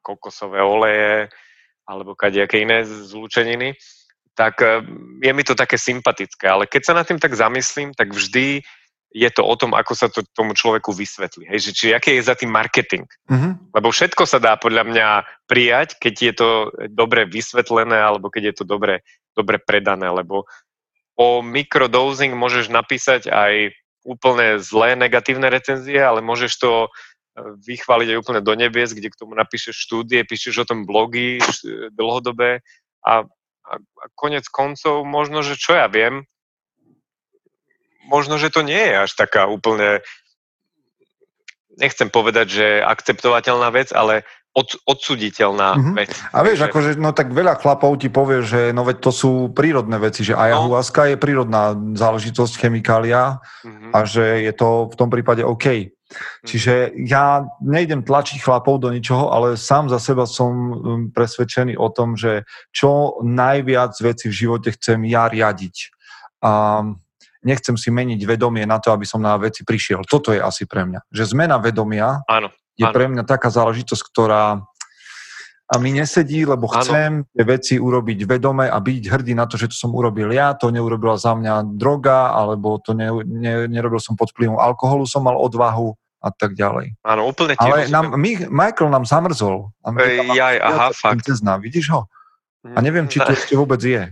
[0.00, 1.28] kokosové oleje,
[1.86, 3.76] alebo kadejaké iné zlúčeniny,
[4.32, 4.82] tak e,
[5.22, 6.46] je mi to také sympatické.
[6.46, 8.62] Ale keď sa nad tým tak zamyslím, tak vždy
[9.14, 11.48] je to o tom, ako sa to tomu človeku vysvetlí.
[11.48, 13.06] Hej, že či aký je za tým marketing.
[13.30, 13.72] Mm-hmm.
[13.72, 15.08] Lebo všetko sa dá podľa mňa
[15.48, 16.48] prijať, keď je to
[16.92, 19.00] dobre vysvetlené alebo keď je to dobre,
[19.32, 20.10] dobre predané.
[20.10, 20.44] Lebo
[21.16, 23.72] o mikrodosing môžeš napísať aj
[24.06, 26.88] úplne zlé negatívne recenzie, ale môžeš to e,
[27.66, 31.42] vychváliť aj úplne do nebies, kde k tomu napíšeš štúdie, píšeš o tom blogy
[31.90, 32.62] dlhodobé
[33.02, 33.26] a,
[33.66, 36.28] a, a konec koncov možno, že čo ja viem,
[38.06, 40.00] možno, že to nie je až taká úplne,
[41.76, 44.24] nechcem povedať, že akceptovateľná vec, ale
[44.56, 45.94] od, odsuditeľná mm-hmm.
[46.00, 46.10] vec.
[46.32, 46.68] A vieš, Takže...
[46.72, 50.32] akože, no tak veľa chlapov ti povie, že no veď to sú prírodné veci, že
[50.32, 51.08] ayahuasca no.
[51.12, 53.92] je prírodná záležitosť, chemikália mm-hmm.
[53.92, 55.92] a že je to v tom prípade OK.
[55.92, 56.46] Mm-hmm.
[56.48, 60.72] Čiže ja nejdem tlačiť chlapov do ničoho, ale sám za seba som um,
[61.12, 65.92] presvedčený o tom, že čo najviac veci v živote chcem ja riadiť.
[66.40, 66.80] A
[67.44, 70.06] nechcem si meniť vedomie na to, aby som na veci prišiel.
[70.06, 71.10] Toto je asi pre mňa.
[71.10, 72.94] Že zmena vedomia Áno je ano.
[72.94, 74.60] pre mňa taká záležitosť, ktorá
[75.66, 77.28] a mi nesedí, lebo chcem ano.
[77.34, 80.70] tie veci urobiť vedome a byť hrdý na to, že to som urobil ja, to
[80.70, 85.34] neurobila za mňa droga, alebo to ne, ne, nerobil som pod vplyvom alkoholu, som mal
[85.34, 85.90] odvahu
[86.22, 86.94] a tak ďalej.
[87.02, 89.74] Áno, úplne Ale nám, my, Michael nám zamrzol.
[89.82, 91.26] A Ej, jaj, aha, fakt.
[91.58, 92.06] Vidíš ho?
[92.62, 94.06] A neviem, či to ešte vôbec je.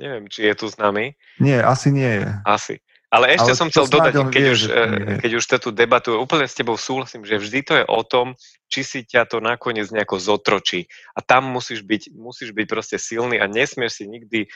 [0.00, 1.12] Neviem, či je tu s nami.
[1.36, 2.28] Nie, asi nie je.
[2.48, 2.80] Asi.
[3.10, 6.46] Ale ešte Ale som chcel dodať, keď, vie, už, eh, keď už tú debatu, úplne
[6.46, 8.38] s tebou súhlasím, že vždy to je o tom,
[8.70, 10.86] či si ťa to nakoniec nejako zotročí.
[11.12, 14.48] A tam musíš byť, musíš byť proste silný a nesmieš si nikdy e,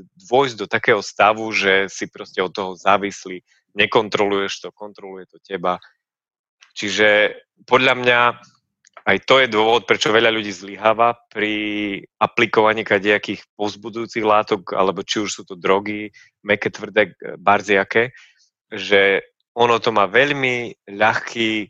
[0.00, 3.44] dôjsť do takého stavu, že si proste od toho závislý,
[3.76, 5.76] nekontroluješ to, kontroluje to teba.
[6.72, 7.36] Čiže
[7.68, 8.18] podľa mňa
[9.04, 11.54] aj to je dôvod, prečo veľa ľudí zlyháva pri
[12.16, 16.08] aplikovaní kadejakých pozbudujúcich látok, alebo či už sú to drogy,
[16.40, 18.16] meké, tvrdé, barziaké,
[18.72, 19.20] že
[19.52, 21.68] ono to má veľmi ľahký,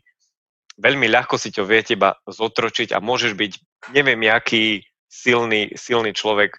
[0.79, 3.51] veľmi ľahko si to vie teba zotročiť a môžeš byť
[3.91, 4.81] neviem, jaký
[5.11, 6.55] silný, silný človek.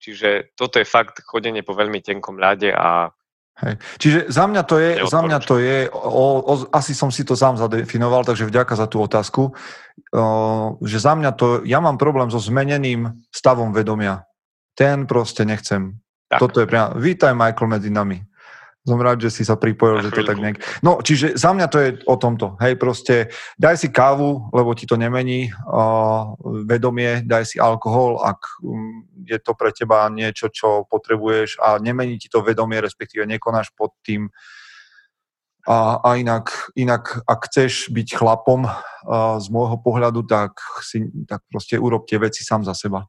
[0.00, 3.12] Čiže toto je fakt chodenie po veľmi tenkom ľade a
[3.60, 3.74] Hej.
[4.00, 7.36] Čiže za mňa to je, za mňa to je o, o, asi som si to
[7.36, 10.22] sám zadefinoval, takže vďaka za tú otázku, o,
[10.80, 14.24] že za mňa to, ja mám problém so zmeneným stavom vedomia.
[14.72, 16.00] Ten proste nechcem.
[16.30, 16.40] Tak.
[16.40, 18.22] Toto je priam, vítaj Michael medzi nami.
[18.80, 20.56] Som rád, že si sa pripojil, Na že to tak nejak...
[20.80, 22.56] No, čiže za mňa to je o tomto.
[22.64, 23.28] Hej, proste
[23.60, 26.32] daj si kávu, lebo ti to nemení uh,
[26.64, 32.16] vedomie, daj si alkohol, ak um, je to pre teba niečo, čo potrebuješ a nemení
[32.16, 34.32] ti to vedomie, respektíve nekonáš pod tým.
[35.68, 41.44] A, a inak, inak, ak chceš byť chlapom uh, z môjho pohľadu, tak, si, tak
[41.52, 43.04] proste urob tie veci sám za seba.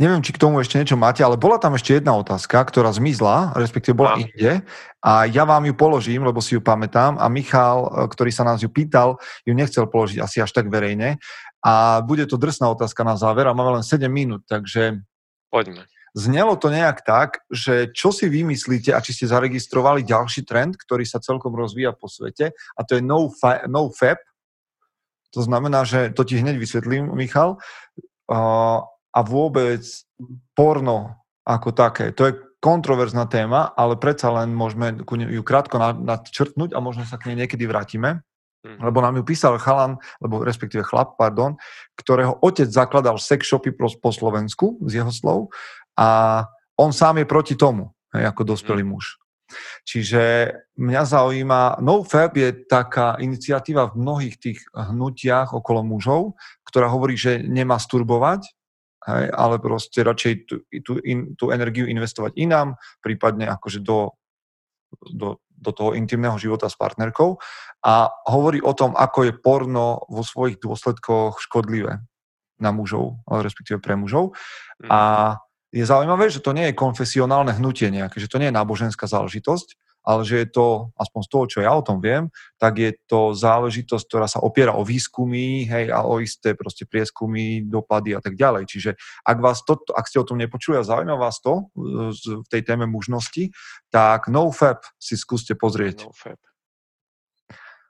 [0.00, 3.52] Neviem, či k tomu ešte niečo máte, ale bola tam ešte jedna otázka, ktorá zmizla,
[3.56, 4.20] respektíve bola a.
[4.24, 4.64] inde
[5.04, 8.64] a ja vám ju položím, lebo si ju pamätám a Michal, e, ktorý sa nás
[8.64, 11.20] ju pýtal, ju nechcel položiť asi až tak verejne
[11.60, 15.04] a bude to drsná otázka na záver a máme len 7 minút, takže...
[15.52, 15.84] Poďme.
[16.12, 21.08] Znelo to nejak tak, že čo si vymyslíte a či ste zaregistrovali ďalší trend, ktorý
[21.08, 24.20] sa celkom rozvíja po svete a to je no, fa- no fab.
[25.32, 27.56] To znamená, že to ti hneď vysvetlím, Michal.
[28.28, 29.84] Uh, a vôbec
[30.56, 32.10] porno ako také.
[32.16, 37.32] To je kontroverzná téma, ale predsa len môžeme ju krátko nadčrtnúť a možno sa k
[37.32, 38.22] nej niekedy vrátime.
[38.62, 38.78] Mm.
[38.78, 41.58] Lebo nám ju písal chalan, alebo respektíve chlap, pardon,
[41.98, 45.50] ktorého otec zakladal sex shopy po Slovensku, z jeho slov,
[45.98, 46.46] a
[46.78, 48.90] on sám je proti tomu, ako dospelý mm.
[48.94, 49.18] muž.
[49.84, 57.18] Čiže mňa zaujíma, NoFab je taká iniciatíva v mnohých tých hnutiach okolo mužov, ktorá hovorí,
[57.18, 58.46] že nemá sturbovať,
[59.06, 64.14] hej, ale proste radšej tú, tú, in, tú energiu investovať inám, prípadne akože do,
[65.10, 67.38] do, do toho intimného života s partnerkou
[67.86, 72.02] a hovorí o tom, ako je porno vo svojich dôsledkoch škodlivé
[72.62, 74.38] na mužov, respektíve pre mužov.
[74.78, 74.90] Mm.
[74.90, 75.00] A
[75.72, 79.74] je zaujímavé, že to nie je konfesionálne hnutie nejaké, že to nie je náboženská záležitosť,
[80.02, 82.28] ale že je to, aspoň z toho, čo ja o tom viem,
[82.58, 87.62] tak je to záležitosť, ktorá sa opiera o výskumy, hej, a o isté proste prieskumy,
[87.66, 88.66] dopady a tak ďalej.
[88.66, 88.90] Čiže
[89.22, 92.90] ak, vás to, ak ste o tom nepočuli a zaujíma vás to v tej téme
[92.90, 93.54] mužnosti,
[93.94, 96.10] tak NoFap si skúste pozrieť.
[96.10, 96.40] NoFap.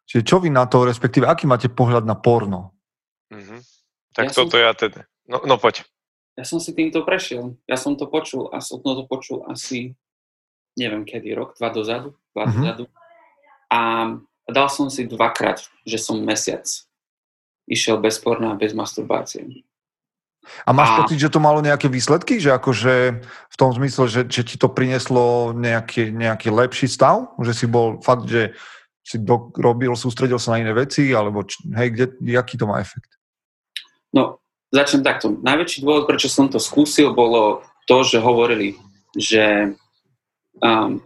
[0.04, 2.76] Čiže čo vy na to, respektíve aký máte pohľad na porno?
[3.32, 3.60] Mm-hmm.
[4.12, 4.64] Tak ja toto som...
[4.68, 5.08] ja teda.
[5.24, 5.88] No, no poď.
[6.36, 7.56] Ja som si týmto prešiel.
[7.64, 9.96] Ja som to počul a som to počul asi
[10.78, 12.56] neviem kedy, rok, dva dozadu, dva mm-hmm.
[12.60, 12.84] dozadu.
[13.72, 13.80] A
[14.48, 16.64] dal som si dvakrát, že som mesiac
[17.64, 19.64] išiel bez porna a bez masturbácie.
[20.66, 20.96] A máš a...
[21.02, 22.42] pocit, že to malo nejaké výsledky?
[22.42, 27.30] Že akože v tom zmysle, že, že ti to prineslo nejaký, nejaký lepší stav?
[27.38, 28.50] Že si bol fakt, že
[29.06, 31.14] si do, robil, sústredil sa na iné veci?
[31.14, 31.46] Alebo
[31.78, 33.06] hej, kde, aký to má efekt?
[34.10, 34.42] No,
[34.74, 35.30] začnem takto.
[35.30, 38.74] Najväčší dôvod, prečo som to skúsil, bolo to, že hovorili,
[39.14, 39.74] že
[40.60, 41.00] um,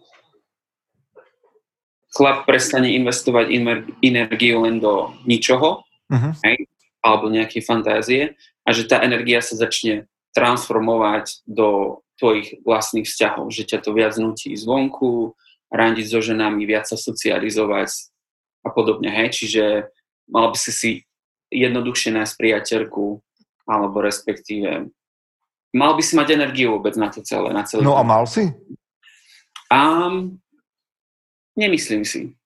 [2.16, 3.52] chlap prestane investovať
[4.00, 6.32] energiu len do ničoho, uh-huh.
[6.48, 6.64] hej,
[7.04, 8.22] alebo nejakej fantázie
[8.64, 14.16] a že tá energia sa začne transformovať do tvojich vlastných vzťahov, že ťa to viac
[14.16, 15.36] nutí zvonku,
[15.68, 17.92] randiť so ženami, viac sa socializovať
[18.64, 19.92] a podobne, hej, čiže
[20.26, 20.90] mal by si si
[21.52, 23.22] jednoduchšie nájsť priateľku,
[23.68, 24.90] alebo respektíve
[25.76, 28.50] mal by si mať energiu vôbec na to celé, na celý No a mal si?
[29.72, 30.10] A
[31.56, 32.36] nemyslím si.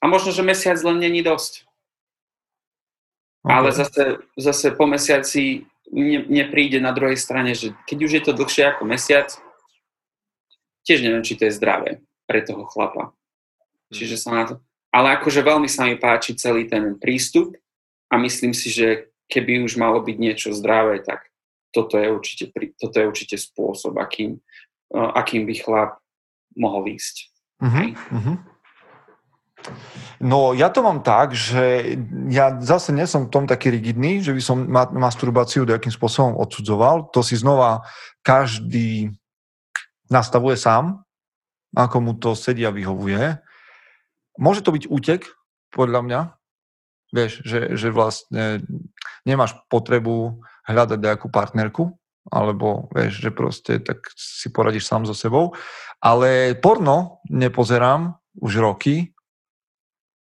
[0.00, 1.64] A možno, že mesiac len není dosť.
[3.40, 3.52] Okay.
[3.56, 4.04] Ale zase,
[4.36, 5.64] zase po mesiaci
[6.52, 9.32] príde na druhej strane, že keď už je to dlhšie ako mesiac,
[10.84, 13.12] tiež neviem, či to je zdravé pre toho chlapa.
[13.90, 13.96] Mm.
[13.96, 14.54] Čiže sa na to...
[14.90, 17.54] Ale akože veľmi sa mi páči celý ten prístup
[18.10, 21.30] a myslím si, že keby už malo byť niečo zdravé, tak
[21.70, 24.42] toto je určite, toto je určite spôsob, akým,
[24.90, 25.99] akým by chlap
[26.56, 27.30] mohol ísť.
[27.60, 28.36] Uh-huh, uh-huh.
[30.20, 31.96] No ja to mám tak, že
[32.32, 34.64] ja zase nie som v tom taký rigidný, že by som
[34.96, 37.12] masturbáciu nejakým spôsobom odsudzoval.
[37.12, 37.84] To si znova
[38.24, 39.12] každý
[40.08, 41.04] nastavuje sám,
[41.76, 43.36] ako mu to sedia vyhovuje.
[44.40, 45.28] Môže to byť útek,
[45.70, 46.20] podľa mňa.
[47.10, 48.62] Vieš, že, že vlastne
[49.26, 51.90] nemáš potrebu hľadať nejakú partnerku,
[52.30, 55.58] alebo vieš, že proste tak si poradíš sám so sebou.
[56.00, 59.12] Ale porno nepozerám už roky,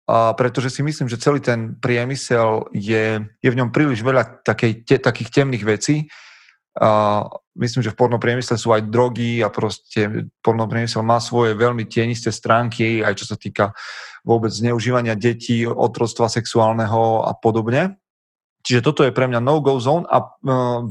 [0.05, 4.85] a pretože si myslím, že celý ten priemysel je, je v ňom príliš veľa takej,
[4.85, 6.05] te, takých temných vecí,
[6.77, 7.25] a,
[7.57, 13.01] myslím, že v pornopriemysle sú aj drogy a proste pornopriemysel má svoje veľmi tienisté stránky,
[13.01, 13.73] aj čo sa týka
[14.21, 17.97] vôbec zneužívania detí, otroctva sexuálneho a podobne.
[18.65, 20.89] Čiže toto je pre mňa no-go zone a uh,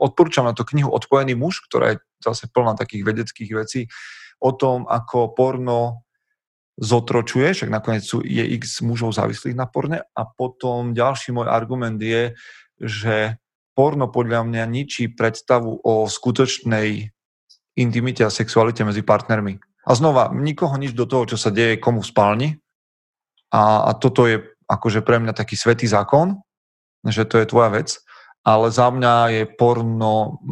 [0.00, 3.86] odporúčam na to knihu Odpojený muž, ktorá je zase plná takých vedeckých vecí
[4.40, 6.04] o tom, ako porno
[6.74, 12.02] zotročuje, však nakoniec sú, je x mužov závislých na porne a potom ďalší môj argument
[12.02, 12.34] je,
[12.82, 13.38] že
[13.78, 17.14] porno podľa mňa ničí predstavu o skutočnej
[17.78, 19.58] intimite a sexualite medzi partnermi.
[19.84, 22.48] A znova, nikoho nič do toho, čo sa deje komu v spálni.
[23.52, 26.40] A, a toto je akože pre mňa taký svetý zákon,
[27.04, 28.00] že to je tvoja vec.
[28.44, 30.44] Ale za mňa je porno,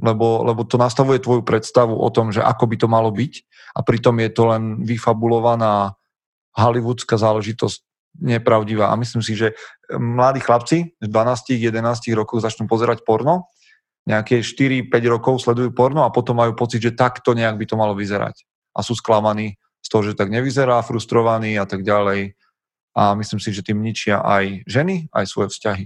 [0.00, 3.32] lebo, lebo to nastavuje tvoju predstavu o tom, že ako by to malo byť
[3.76, 5.92] a pritom je to len vyfabulovaná
[6.56, 7.84] hollywoodská záležitosť
[8.22, 8.88] nepravdivá.
[8.88, 13.50] A myslím si, že eh, mladí chlapci v 12-11 rokoch začnú pozerať porno,
[14.04, 17.96] nejaké 4-5 rokov sledujú porno a potom majú pocit, že takto nejak by to malo
[17.96, 18.44] vyzerať.
[18.76, 22.36] A sú sklamaní z toho, že tak nevyzerá, frustrovaní a tak ďalej.
[22.94, 25.84] A myslím si, že tým ničia aj ženy, aj svoje vzťahy.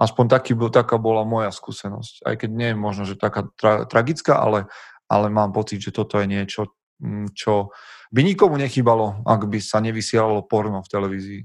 [0.00, 2.24] Aspoň taký, taká bola moja skúsenosť.
[2.24, 4.64] Aj keď nie je možno, že taká tra, tragická, ale,
[5.12, 6.72] ale mám pocit, že toto je niečo,
[7.04, 7.68] mm, čo
[8.08, 11.42] by nikomu nechybalo, ak by sa nevysielalo porno v televízii.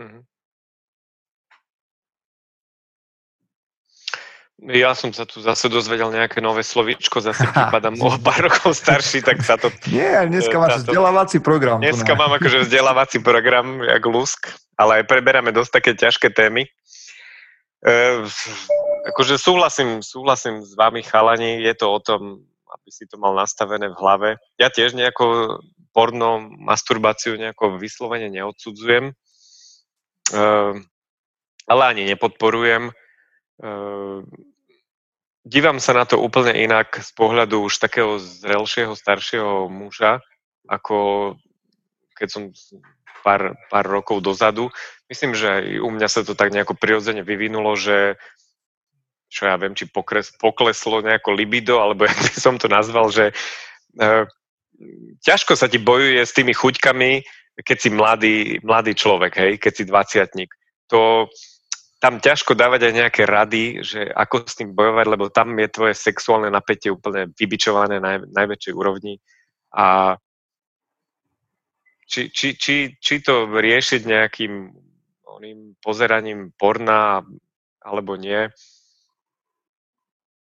[0.00, 0.22] Mm-hmm.
[4.64, 9.20] Ja som sa tu zase dozvedel nejaké nové slovíčko, zase prípadám o pár rokov starší,
[9.20, 9.68] tak sa to...
[9.92, 10.88] Nie, dneska máš táto...
[10.88, 11.84] vzdelávací program.
[11.84, 16.64] Dneska mám akože vzdelávací program, jak lusk, ale aj preberáme dosť také ťažké témy.
[17.84, 18.24] E,
[19.12, 22.40] akože súhlasím, súhlasím s vami, chalani, je to o tom,
[22.72, 24.28] aby si to mal nastavené v hlave.
[24.56, 25.60] Ja tiež nejako
[25.92, 29.14] porno, masturbáciu nejako vyslovene neodsudzujem,
[30.32, 30.74] uh,
[31.70, 32.90] ale ani nepodporujem.
[33.62, 34.26] Uh,
[35.46, 40.18] dívam sa na to úplne inak z pohľadu už takého zrelšieho, staršieho muža,
[40.66, 40.96] ako
[42.18, 42.42] keď som
[43.22, 44.72] pár, pár rokov dozadu.
[45.14, 48.18] Myslím, že aj u mňa sa to tak nejako prirodzene vyvinulo, že
[49.30, 53.30] čo ja viem, či pokres, pokleslo nejako libido, alebo jak by som to nazval, že
[54.02, 54.26] uh,
[55.22, 57.22] ťažko sa ti bojuje s tými chuťkami,
[57.62, 58.36] keď si mladý,
[58.66, 60.50] mladý človek, hej, keď si dvaciatník.
[60.90, 61.30] To,
[62.02, 65.94] tam ťažko dávať aj nejaké rady, že ako s tým bojovať, lebo tam je tvoje
[65.94, 69.22] sexuálne napätie úplne vybičované na naj, najväčšej úrovni.
[69.78, 70.18] A
[72.10, 74.52] či, či, či, či to riešiť nejakým
[75.34, 77.26] oným pozeraním porna
[77.84, 78.48] alebo nie,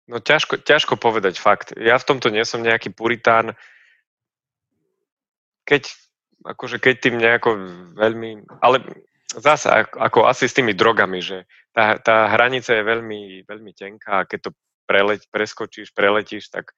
[0.04, 1.72] No ťažko, ťažko povedať fakt.
[1.80, 3.56] Ja v tomto nie som nejaký puritán,
[5.64, 5.88] keď,
[6.44, 7.50] akože keď tým nejako
[7.96, 8.84] veľmi, ale
[9.32, 14.28] zase ako, asi s tými drogami, že tá, tá hranica je veľmi, veľmi tenká a
[14.28, 14.50] keď to
[14.84, 16.76] preleť, preskočíš, preletíš, tak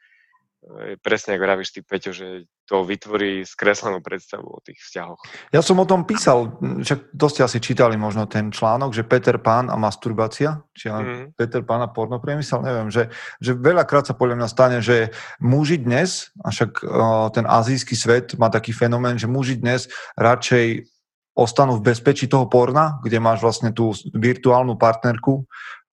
[0.98, 5.20] presne ako vravíš ty, Peťo, že to vytvorí skreslenú predstavu o tých vzťahoch.
[5.54, 9.38] Ja som o tom písal, však to ste asi čítali možno ten článok, že Peter
[9.38, 11.38] Pán a masturbácia, či mm.
[11.38, 13.06] Peter Pán a pornopriemysel, neviem, že,
[13.38, 18.34] že veľakrát sa podľa mňa stane, že muži dnes, a však uh, ten azijský svet
[18.34, 19.86] má taký fenomén, že muži dnes
[20.18, 20.90] radšej
[21.36, 25.44] ostanú v bezpečí toho porna, kde máš vlastne tú virtuálnu partnerku,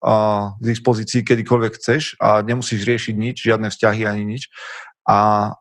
[0.04, 4.51] k dispozícii kedykoľvek chceš a nemusíš riešiť nič, žiadne vzťahy ani nič.
[5.08, 5.51] A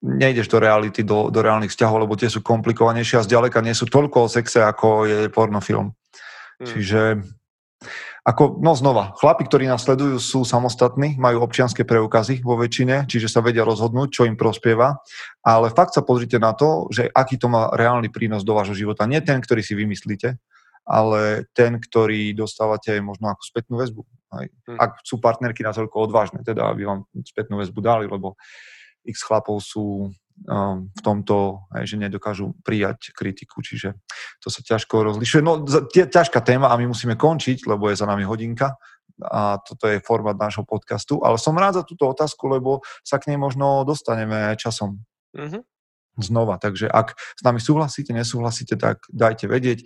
[0.00, 3.84] nejdeš do reality, do, do reálnych vzťahov, lebo tie sú komplikovanejšie a zďaleka nie sú
[3.84, 5.92] toľko o sexe, ako je pornofilm.
[5.92, 6.64] Hmm.
[6.64, 7.20] Čiže
[8.20, 13.32] ako, no znova, chlapi, ktorí nás sledujú, sú samostatní, majú občianské preukazy vo väčšine, čiže
[13.32, 15.00] sa vedia rozhodnúť, čo im prospieva,
[15.40, 19.08] ale fakt sa pozrite na to, že aký to má reálny prínos do vášho života.
[19.08, 20.36] Nie ten, ktorý si vymyslíte,
[20.90, 24.02] ale ten, ktorý dostávate možno ako spätnú väzbu.
[24.34, 24.46] Aj.
[24.66, 24.78] Hmm.
[24.82, 28.34] Ak sú partnerky natoľko odvážne, teda aby vám spätnú väzbu dali, lebo
[29.06, 30.10] x chlapov sú
[30.50, 33.94] um, v tomto, aj, že nedokážu prijať kritiku, čiže
[34.42, 35.42] to sa ťažko rozlišuje.
[35.46, 35.62] No,
[35.94, 38.74] ťažká téma a my musíme končiť, lebo je za nami hodinka
[39.20, 43.30] a toto je formát nášho podcastu, ale som rád za túto otázku, lebo sa k
[43.30, 44.98] nej možno dostaneme časom.
[45.38, 45.69] Mm-hmm
[46.22, 46.56] znova.
[46.60, 49.84] Takže ak s nami súhlasíte, nesúhlasíte, tak dajte vedieť.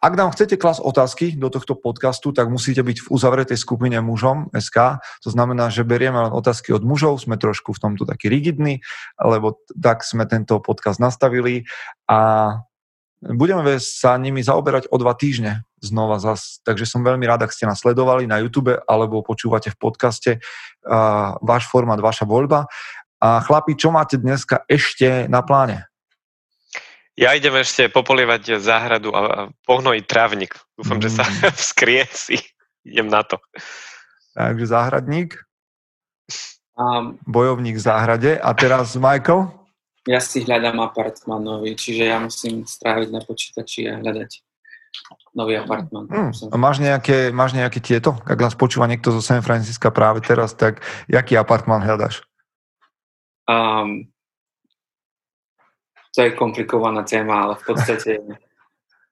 [0.00, 4.52] Ak nám chcete klas otázky do tohto podcastu, tak musíte byť v uzavretej skupine mužom
[4.52, 5.00] SK.
[5.24, 8.80] To znamená, že berieme len otázky od mužov, sme trošku v tomto taký rigidní,
[9.20, 11.68] lebo tak sme tento podcast nastavili
[12.08, 12.50] a
[13.24, 16.60] budeme sa nimi zaoberať o dva týždne znova zas.
[16.64, 20.30] Takže som veľmi rád, ak ste nás sledovali na YouTube alebo počúvate v podcaste
[21.40, 22.68] váš formát, vaša voľba.
[23.24, 25.88] A chlapi, čo máte dneska ešte na pláne?
[27.16, 30.52] Ja idem ešte popolievať záhradu a pohnojiť trávnik.
[30.76, 31.04] Dúfam, mm.
[31.08, 32.12] že sa mm.
[32.28, 32.36] si.
[32.84, 33.40] Idem na to.
[34.36, 35.40] Takže záhradník,
[36.74, 38.34] Um, bojovník v záhrade.
[38.34, 39.46] A teraz Michael?
[40.04, 44.30] ja si hľadám apartman nový, čiže ja musím stráviť na počítači a hľadať
[45.32, 46.10] nový apartman.
[46.50, 48.18] A máš nejaké, máš nejaké tieto?
[48.26, 52.26] Ak nás počúva niekto zo San Francisca práve teraz, tak jaký apartman hľadaš?
[53.44, 54.08] Um,
[56.14, 58.12] to je komplikovaná téma, ale v podstate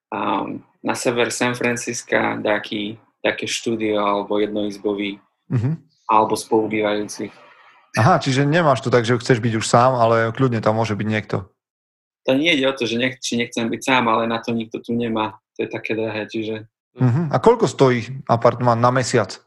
[0.08, 5.18] um, na sever San Francisca taký, také štúdio alebo jednoizbový
[5.52, 5.84] Mhm.
[6.08, 7.28] alebo spolubývajúci.
[8.00, 11.04] Aha, čiže nemáš to tak, že chceš byť už sám, ale kľudne tam môže byť
[11.04, 11.44] niekto.
[12.24, 14.80] To nie ide o to, že nech, či nechcem byť sám, ale na to nikto
[14.80, 15.36] tu nemá.
[15.60, 17.32] To je také drahé, čiže Mhm.
[17.32, 19.40] A koľko stojí apartman na mesiac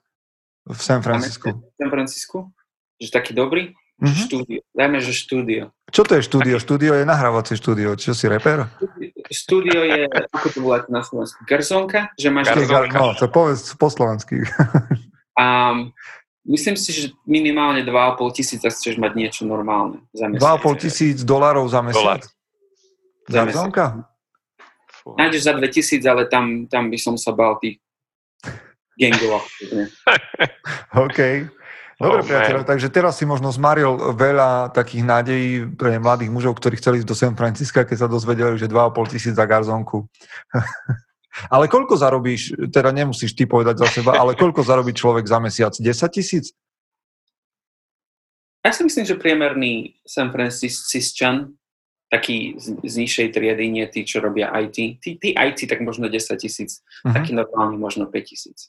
[0.66, 1.54] v San Francisco?
[1.54, 2.50] v San Francisku,
[2.98, 4.24] že taký dobrý, Mhm.
[4.28, 4.62] štúdio.
[4.76, 5.64] Dajme, že štúdio.
[5.88, 6.60] Čo to je štúdio?
[6.60, 7.96] Štúdio je nahrávacie štúdio.
[7.96, 8.68] Čo si reper?
[9.32, 12.52] Štúdio je, ako to bola na Slovensku, garzonka, že máš...
[12.52, 12.98] Garzonka.
[13.00, 14.44] No, to povedz po slovensky.
[15.40, 15.96] Um,
[16.44, 20.60] myslím si, že minimálne 2,5 tisíca chceš mať niečo normálne za mesiac.
[20.64, 22.24] 2,5 tisíc dolárov za mesiac.
[23.32, 23.72] Za mesiac.
[23.72, 23.86] Garzonka?
[25.06, 27.80] Nájdeš za 2000, ale tam, tam by som sa bal tých
[28.98, 29.44] gangov.
[31.06, 31.20] OK.
[31.96, 32.70] Dobre, Oh, priateľe, man.
[32.76, 37.16] takže teraz si možno zmaril veľa takých nádejí pre mladých mužov, ktorí chceli ísť do
[37.16, 40.04] San Francisca, keď sa dozvedeli, že 2,5 tisíc za garzonku.
[41.56, 45.72] ale koľko zarobíš, teda nemusíš ty povedať za seba, ale koľko zarobí človek za mesiac?
[45.72, 46.52] 10 tisíc?
[48.66, 51.54] Ja si myslím, že priemerný San Franciscan,
[52.10, 55.00] taký z, z nižšej triedy, nie tí, čo robia IT.
[55.00, 56.84] Tí, tí IT, tak možno 10 tisíc.
[57.08, 57.14] Mhm.
[57.14, 58.68] Taký normálny možno 5 tisíc.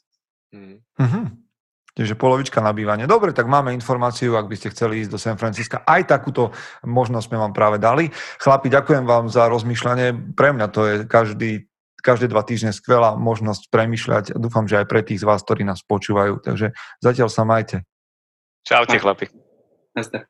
[0.55, 0.79] Mm.
[0.95, 1.46] Mhm.
[1.97, 3.09] Čiže polovička nabývania.
[3.09, 5.81] Dobre, tak máme informáciu, ak by ste chceli ísť do San Francisca.
[5.81, 6.53] Aj takúto
[6.85, 8.13] možnosť sme vám práve dali.
[8.37, 10.37] Chlapi, ďakujem vám za rozmýšľanie.
[10.37, 11.65] Pre mňa to je každý,
[12.05, 14.37] každé dva týždne skvelá možnosť premýšľať.
[14.37, 16.37] Dúfam, že aj pre tých z vás, ktorí nás počúvajú.
[16.37, 17.81] Takže zatiaľ sa majte.
[18.61, 19.33] Čaute, chlapi.
[19.97, 20.29] Nazdar.